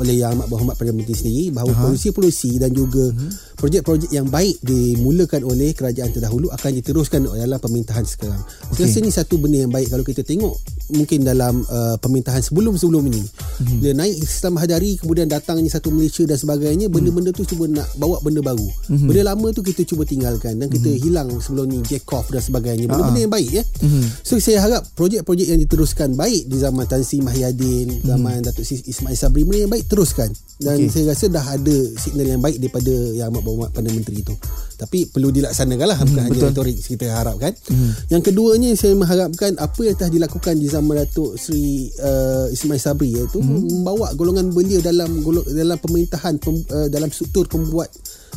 oleh 0.00 0.14
Yang 0.16 0.40
Amat 0.40 0.46
Berhormat 0.48 0.76
Perdana 0.78 0.96
Menteri 0.96 1.16
sendiri 1.18 1.44
bahawa 1.52 1.72
uh-huh. 1.74 1.84
polisi-polisi 1.90 2.56
dan 2.56 2.72
juga 2.72 3.10
uh-huh. 3.12 3.32
projek-projek 3.60 4.10
yang 4.14 4.30
baik 4.30 4.56
dimulakan 4.64 5.44
oleh 5.44 5.76
kerajaan 5.76 6.10
terdahulu 6.14 6.48
akan 6.54 6.70
diteruskan 6.80 7.26
dalam 7.26 7.58
pemerintahan 7.60 8.06
sekarang. 8.06 8.40
Okay. 8.72 8.86
Saya 8.86 8.86
rasa 8.88 8.98
ini 9.02 9.10
satu 9.12 9.34
benda 9.36 9.58
yang 9.60 9.72
baik 9.72 9.92
kalau 9.92 10.04
kita 10.06 10.24
tengok 10.24 10.54
mungkin 10.92 11.24
dalam 11.24 11.64
uh, 11.68 11.96
pemerintahan 12.00 12.44
sebelum-sebelum 12.44 13.02
ini. 13.12 13.22
Uh-huh. 13.22 13.78
Bila 13.80 14.04
naik 14.04 14.16
Islam 14.22 14.54
Hadari 14.60 14.96
kemudian 15.00 15.28
datangnya 15.28 15.68
satu 15.72 15.92
Malaysia 15.92 16.24
dan 16.24 16.36
sebagainya, 16.36 16.86
benda-benda 16.92 17.32
tu 17.32 17.44
cuba 17.44 17.68
nak 17.68 17.88
bawa 17.96 18.20
benda 18.20 18.40
baru. 18.44 18.64
Uh-huh. 18.64 19.08
Benda 19.08 19.32
lama 19.32 19.48
tu 19.52 19.60
kita 19.60 19.84
cuba 19.88 20.08
tinggalkan 20.08 20.56
dan 20.56 20.68
kita 20.68 20.88
uh-huh. 20.88 21.02
hilang 21.02 21.28
sebelum 21.40 21.68
ni 21.68 21.78
Jacob 21.84 22.26
dan 22.28 22.42
sebagainya. 22.42 22.88
Benda-benda 22.88 23.20
uh-huh. 23.20 23.24
yang 23.28 23.32
baik 23.32 23.50
ya. 23.50 23.62
Uh-huh. 23.84 24.04
So 24.26 24.36
saya 24.42 24.64
harap 24.64 24.82
projek-projek 24.96 25.48
yang 25.48 25.60
diteruskan 25.62 26.16
baik 26.18 26.48
di 26.50 26.56
zaman 26.60 26.84
Tan 26.84 27.02
Sri 27.06 27.22
Mahyadin, 27.22 28.02
zaman 28.02 28.42
uh-huh. 28.42 28.52
Datuk 28.52 28.66
Ismail 28.68 29.16
Sabri 29.16 29.46
benda 29.46 29.64
yang 29.64 29.72
baik 29.72 29.81
teruskan 29.86 30.30
dan 30.62 30.78
okay. 30.78 30.90
saya 30.90 31.04
rasa 31.10 31.26
dah 31.26 31.46
ada 31.58 31.76
signal 31.98 32.26
yang 32.26 32.38
baik 32.38 32.62
daripada 32.62 32.94
yang 33.14 33.34
amat 33.34 33.42
berhormat 33.42 33.70
pada 33.74 33.88
menteri 33.90 34.22
itu 34.22 34.34
tapi 34.78 35.06
perlu 35.10 35.30
dilaksanakan 35.34 35.86
lah 35.86 35.98
bukan 36.02 36.22
hmm, 36.22 36.28
hanya 36.30 36.40
retorik 36.50 36.76
kita 36.78 37.06
harapkan 37.10 37.52
hmm. 37.54 37.90
yang 38.10 38.22
keduanya 38.22 38.70
saya 38.78 38.94
mengharapkan 38.94 39.54
apa 39.58 39.80
yang 39.82 39.96
telah 39.98 40.12
dilakukan 40.14 40.54
di 40.58 40.66
zaman 40.70 40.94
Datuk 41.02 41.38
Sri 41.38 41.90
uh, 41.98 42.46
Ismail 42.50 42.82
Sabri 42.82 43.10
iaitu 43.14 43.38
hmm. 43.38 43.82
membawa 43.82 44.14
golongan 44.14 44.50
belia 44.54 44.78
dalam 44.82 45.22
dalam 45.50 45.78
pemerintahan 45.78 46.38
pem, 46.38 46.62
uh, 46.70 46.88
dalam 46.90 47.10
struktur 47.10 47.46
pembuat 47.50 47.90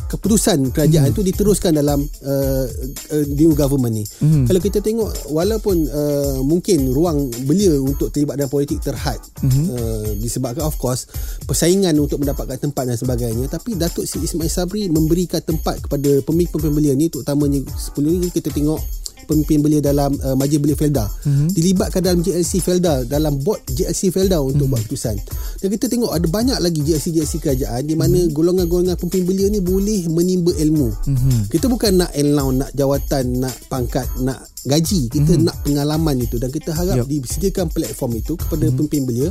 keputusan 0.06 0.70
kerajaan 0.70 1.10
itu 1.10 1.22
hmm. 1.24 1.30
diteruskan 1.34 1.72
dalam 1.74 2.04
uh, 2.04 2.66
uh, 3.12 3.24
new 3.34 3.56
government 3.56 3.94
ni. 3.96 4.04
Hmm. 4.22 4.44
Kalau 4.46 4.60
kita 4.62 4.78
tengok 4.84 5.32
walaupun 5.32 5.76
uh, 5.88 6.38
mungkin 6.46 6.92
ruang 6.94 7.28
belia 7.44 7.74
untuk 7.80 8.14
terlibat 8.14 8.38
dalam 8.38 8.52
politik 8.52 8.78
terhad 8.80 9.18
hmm. 9.42 9.64
uh, 9.72 10.10
disebabkan 10.22 10.64
of 10.64 10.76
course 10.78 11.10
persaingan 11.44 11.96
untuk 11.98 12.22
mendapatkan 12.22 12.56
tempat 12.56 12.84
dan 12.86 12.96
sebagainya 12.98 13.46
tapi 13.50 13.74
Datuk 13.74 14.06
Seri 14.06 14.28
Ismail 14.28 14.50
Sabri 14.50 14.82
memberikan 14.88 15.42
tempat 15.42 15.84
kepada 15.84 16.22
pemimpin-pemimpin 16.22 16.74
belia 16.74 16.94
ni 16.94 17.10
terutamanya 17.10 17.62
10 17.66 18.22
ni 18.22 18.28
kita 18.30 18.52
tengok 18.52 18.80
pemimpin 19.24 19.64
belia 19.64 19.80
dalam 19.80 20.12
uh, 20.20 20.36
majlis 20.36 20.60
belia 20.60 20.76
Felda 20.76 21.08
mm-hmm. 21.08 21.48
dilibatkan 21.56 22.00
dalam 22.04 22.20
JLC 22.20 22.60
Felda 22.60 23.02
dalam 23.08 23.40
board 23.40 23.64
JLC 23.72 24.12
Felda 24.12 24.38
untuk 24.44 24.68
mm-hmm. 24.68 24.70
buat 24.70 24.80
keputusan 24.84 25.16
dan 25.64 25.68
kita 25.72 25.86
tengok 25.88 26.12
ada 26.12 26.26
banyak 26.28 26.58
lagi 26.60 26.80
JLC-JLC 26.84 27.34
kerajaan 27.40 27.82
di 27.88 27.96
mana 27.96 28.20
mm-hmm. 28.20 28.36
golongan-golongan 28.36 28.96
pemimpin 29.00 29.24
belia 29.24 29.46
ni 29.48 29.60
boleh 29.64 30.06
menimba 30.12 30.52
ilmu 30.52 30.88
mm-hmm. 30.92 31.40
kita 31.48 31.66
bukan 31.66 32.04
nak 32.04 32.10
elnau 32.12 32.52
nak 32.52 32.70
jawatan 32.76 33.40
nak 33.40 33.56
pangkat 33.72 34.06
nak 34.20 34.44
gaji 34.66 35.06
kita 35.08 35.32
mm-hmm. 35.38 35.46
nak 35.46 35.56
pengalaman 35.62 36.16
itu 36.18 36.36
dan 36.42 36.50
kita 36.50 36.74
harap 36.74 37.06
yep. 37.06 37.06
disediakan 37.06 37.70
platform 37.70 38.18
itu 38.18 38.34
kepada 38.34 38.66
mm-hmm. 38.66 38.76
pemimpin 38.76 39.02
belia 39.06 39.28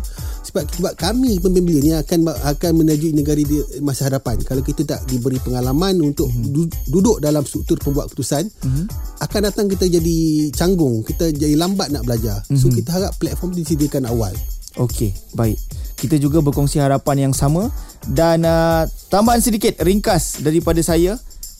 sebab 0.47 0.63
sebab 0.71 0.93
kami 0.95 1.37
pemimpin 1.43 1.63
belia 1.67 1.81
ni 1.83 1.91
akan 1.93 2.19
akan 2.55 2.71
menuju 2.79 3.11
negara 3.11 3.43
di 3.43 3.59
masa 3.83 4.07
hadapan 4.07 4.39
kalau 4.47 4.63
kita 4.63 4.87
tak 4.87 5.03
diberi 5.11 5.37
pengalaman 5.43 5.99
untuk 5.99 6.31
mm-hmm. 6.31 6.89
duduk 6.89 7.19
dalam 7.19 7.43
struktur 7.43 7.75
pembuat 7.83 8.07
keputusan 8.09 8.47
mm-hmm. 8.47 8.85
akan 9.21 9.39
datang 9.43 9.67
kita 9.67 9.85
jadi 9.91 10.17
canggung 10.55 11.03
kita 11.03 11.35
jadi 11.35 11.59
lambat 11.59 11.91
nak 11.91 12.07
belajar 12.07 12.39
mm-hmm. 12.47 12.59
so 12.59 12.71
mhm. 12.71 12.75
kita 12.79 12.89
harap 12.95 13.11
platform 13.19 13.51
disediakan 13.51 14.07
awal 14.07 14.31
Okey, 14.75 15.15
baik. 15.31 15.55
kita 15.95 16.19
juga 16.19 16.43
berkongsi 16.43 16.83
harapan 16.83 17.31
yang 17.31 17.33
sama 17.33 17.71
dan 18.11 18.43
uh, 18.43 18.83
tambahan 19.07 19.39
sedikit 19.39 19.79
ringkas 19.79 20.43
daripada 20.43 20.83
saya 20.83 21.15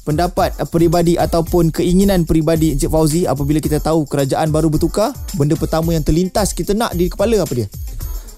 pendapat 0.05 0.53
peribadi 0.69 1.17
ataupun 1.17 1.73
keinginan 1.73 2.29
peribadi 2.29 2.77
Encik 2.77 2.93
Fauzi 2.93 3.25
apabila 3.25 3.57
kita 3.57 3.81
tahu 3.81 4.05
kerajaan 4.05 4.53
baru 4.53 4.69
bertukar 4.69 5.11
benda 5.33 5.57
pertama 5.57 5.97
yang 5.97 6.05
terlintas 6.05 6.53
kita 6.53 6.77
nak 6.77 6.93
di 6.93 7.09
kepala 7.09 7.41
apa 7.41 7.53
dia 7.57 7.67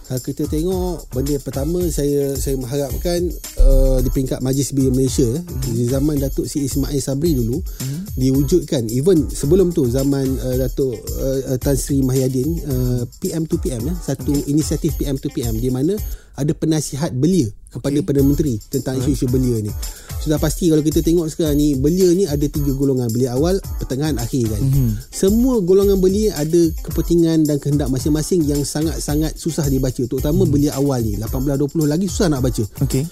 kalau 0.08 0.23
kita 0.23 0.47
tengok 0.47 1.12
benda 1.12 1.36
pertama 1.43 1.84
saya 1.91 2.32
saya 2.39 2.56
mengharapkan 2.56 3.27
uh, 3.60 3.99
di 3.99 4.08
peringkat 4.08 4.39
Majlis 4.39 4.71
Bilik 4.71 4.95
Malaysia 4.95 5.27
hmm. 5.27 5.67
di 5.67 5.84
zaman 5.84 6.15
Datuk 6.15 6.47
Si 6.47 6.63
Ismail 6.63 7.03
Sabri 7.03 7.36
dulu 7.36 7.60
hmm. 7.60 8.15
diwujudkan 8.15 8.88
even 8.88 9.27
sebelum 9.27 9.75
tu 9.75 9.84
zaman 9.91 10.23
uh, 10.23 10.56
Datuk 10.63 10.95
uh, 10.95 11.60
Tan 11.60 11.75
Sri 11.75 11.99
Mahyadin 11.99 12.49
uh, 12.71 13.01
PM 13.19 13.43
to 13.51 13.60
PM 13.60 13.84
ya 13.84 13.95
satu 13.99 14.32
okay. 14.32 14.47
inisiatif 14.47 14.95
PM 14.95 15.19
to 15.19 15.27
PM 15.27 15.60
di 15.60 15.67
mana 15.67 15.99
ada 16.38 16.54
penasihat 16.54 17.12
belia 17.12 17.50
kepada 17.67 18.00
okay. 18.00 18.06
Perdana 18.06 18.28
Menteri 18.30 18.56
tentang 18.69 19.02
isu-isu 19.02 19.28
belia 19.28 19.60
ni 19.60 19.73
sudah 20.17 20.41
pasti 20.41 20.67
kalau 20.67 20.84
kita 20.84 21.00
tengok 21.06 21.30
sekarang 21.32 21.56
ni 21.56 21.78
belia 21.78 22.10
ni 22.12 22.28
ada 22.28 22.43
tiga 22.50 22.73
golongan 22.76 23.08
belia 23.13 23.38
awal 23.38 23.56
pertengahan 23.80 24.17
akhir 24.19 24.50
kan 24.50 24.62
mm-hmm. 24.62 24.89
semua 25.08 25.62
golongan 25.63 26.04
belia 26.04 26.36
ada 26.36 26.62
kepentingan 26.84 27.47
dan 27.47 27.62
kehendak 27.62 27.88
masing-masing 27.88 28.43
yang 28.43 28.60
sangat-sangat 28.65 29.38
susah 29.39 29.63
dibaca 29.71 30.04
terutama 30.04 30.43
mm-hmm. 30.43 30.52
belia 30.52 30.71
awal 30.76 31.00
ni 31.00 31.15
18-20 31.15 31.88
lagi 31.88 32.06
susah 32.12 32.28
nak 32.28 32.43
baca 32.43 32.63
okay. 32.84 33.08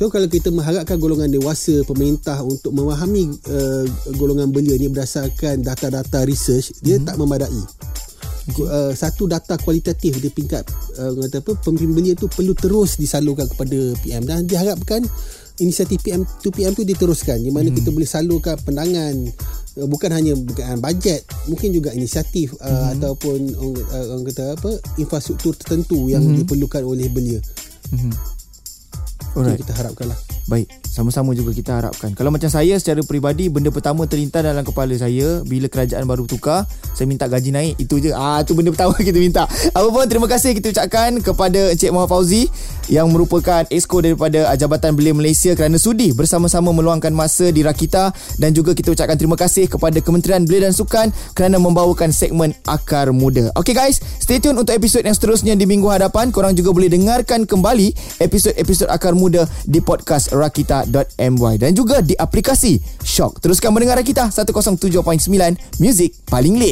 So 0.00 0.08
kalau 0.08 0.32
kita 0.32 0.48
mengharapkan 0.48 0.96
golongan 0.96 1.28
dewasa 1.28 1.84
pemerintah 1.84 2.40
untuk 2.40 2.72
memahami 2.72 3.36
uh, 3.52 3.84
golongan 4.16 4.48
belia 4.48 4.72
ni 4.80 4.88
berdasarkan 4.88 5.60
data-data 5.60 6.24
research 6.24 6.72
mm-hmm. 6.72 6.80
dia 6.80 6.96
mhm. 6.96 7.04
tak 7.04 7.16
memadai. 7.20 7.62
Okay. 8.40 8.64
Uh, 8.64 8.92
satu 8.96 9.28
data 9.28 9.60
kualitatif 9.60 10.16
di 10.16 10.32
tingkat 10.32 10.64
uh, 10.96 11.12
kata 11.12 11.44
apa 11.44 11.52
pemimpin 11.60 11.92
belia 11.92 12.14
tu 12.16 12.24
perlu 12.24 12.56
terus 12.56 12.96
disalurkan 12.96 13.44
kepada 13.52 13.92
PM 14.00 14.24
dan 14.24 14.48
diharapkan 14.48 15.04
inisiatif 15.60 16.00
PM 16.00 16.24
2PM 16.24 16.72
tu 16.72 16.82
diteruskan 16.82 17.36
di 17.36 17.52
mana 17.52 17.68
hmm. 17.68 17.76
kita 17.76 17.88
boleh 17.92 18.08
salurkan 18.08 18.56
pendangan 18.64 19.12
uh, 19.76 19.86
bukan 19.86 20.10
hanya 20.16 20.32
bukan 20.40 20.80
bajet 20.80 21.20
mungkin 21.52 21.68
juga 21.76 21.92
inisiatif 21.92 22.56
uh, 22.64 22.64
hmm. 22.64 22.92
ataupun 22.96 23.38
uh, 23.60 24.04
orang 24.16 24.24
kata 24.32 24.56
apa 24.56 24.70
infrastruktur 24.96 25.52
tertentu 25.52 26.08
yang 26.08 26.24
hmm. 26.24 26.40
diperlukan 26.42 26.80
oleh 26.80 27.12
belia. 27.12 27.38
Hmm. 27.92 28.14
Alright. 29.36 29.62
kita 29.62 29.76
harapkanlah. 29.76 30.18
Baik, 30.50 30.66
sama-sama 30.90 31.30
juga 31.38 31.54
kita 31.54 31.78
harapkan. 31.78 32.10
Kalau 32.18 32.34
macam 32.34 32.50
saya 32.50 32.74
secara 32.82 32.98
peribadi, 33.06 33.46
benda 33.46 33.70
pertama 33.70 34.10
terlintas 34.10 34.42
dalam 34.42 34.66
kepala 34.66 34.90
saya 34.98 35.46
bila 35.46 35.70
kerajaan 35.70 36.02
baru 36.02 36.26
tukar, 36.26 36.66
saya 36.98 37.06
minta 37.06 37.30
gaji 37.30 37.54
naik. 37.54 37.74
Itu 37.78 38.02
je. 38.02 38.10
Ah, 38.10 38.42
tu 38.42 38.58
benda 38.58 38.74
pertama 38.74 38.98
kita 39.06 39.22
minta. 39.22 39.46
Apa 39.46 39.86
pun 39.86 40.02
terima 40.10 40.26
kasih 40.26 40.50
kita 40.58 40.74
ucapkan 40.74 41.22
kepada 41.22 41.70
Encik 41.70 41.94
Muhammad 41.94 42.10
Fauzi 42.10 42.50
yang 42.90 43.06
merupakan 43.14 43.62
esko 43.70 44.02
daripada 44.02 44.50
Jabatan 44.58 44.98
Belia 44.98 45.14
Malaysia 45.14 45.54
kerana 45.54 45.78
sudi 45.78 46.10
bersama-sama 46.10 46.74
meluangkan 46.74 47.14
masa 47.14 47.54
di 47.54 47.62
Rakita 47.62 48.10
dan 48.42 48.50
juga 48.50 48.74
kita 48.74 48.90
ucapkan 48.90 49.14
terima 49.14 49.38
kasih 49.38 49.70
kepada 49.70 50.02
Kementerian 50.02 50.42
Belia 50.42 50.66
dan 50.66 50.74
Sukan 50.74 51.14
kerana 51.38 51.62
membawakan 51.62 52.10
segmen 52.10 52.50
Akar 52.66 53.14
Muda. 53.14 53.54
Okay 53.54 53.78
guys, 53.78 54.02
stay 54.18 54.42
tune 54.42 54.58
untuk 54.58 54.74
episod 54.74 55.06
yang 55.06 55.14
seterusnya 55.14 55.54
di 55.54 55.70
minggu 55.70 55.86
hadapan. 55.86 56.34
Korang 56.34 56.58
juga 56.58 56.74
boleh 56.74 56.90
dengarkan 56.90 57.46
kembali 57.46 58.18
episod-episod 58.18 58.90
Akar 58.90 59.14
Muda 59.14 59.46
di 59.62 59.78
podcast 59.78 60.34
rakita.my 60.84 61.54
dan 61.60 61.72
juga 61.76 62.00
di 62.00 62.16
aplikasi 62.16 62.80
Shock. 63.04 63.40
Teruskan 63.44 63.72
mendengar 63.72 64.00
kita 64.00 64.28
107.9 64.28 65.28
Music 65.80 66.10
paling 66.28 66.56
lit. 66.60 66.68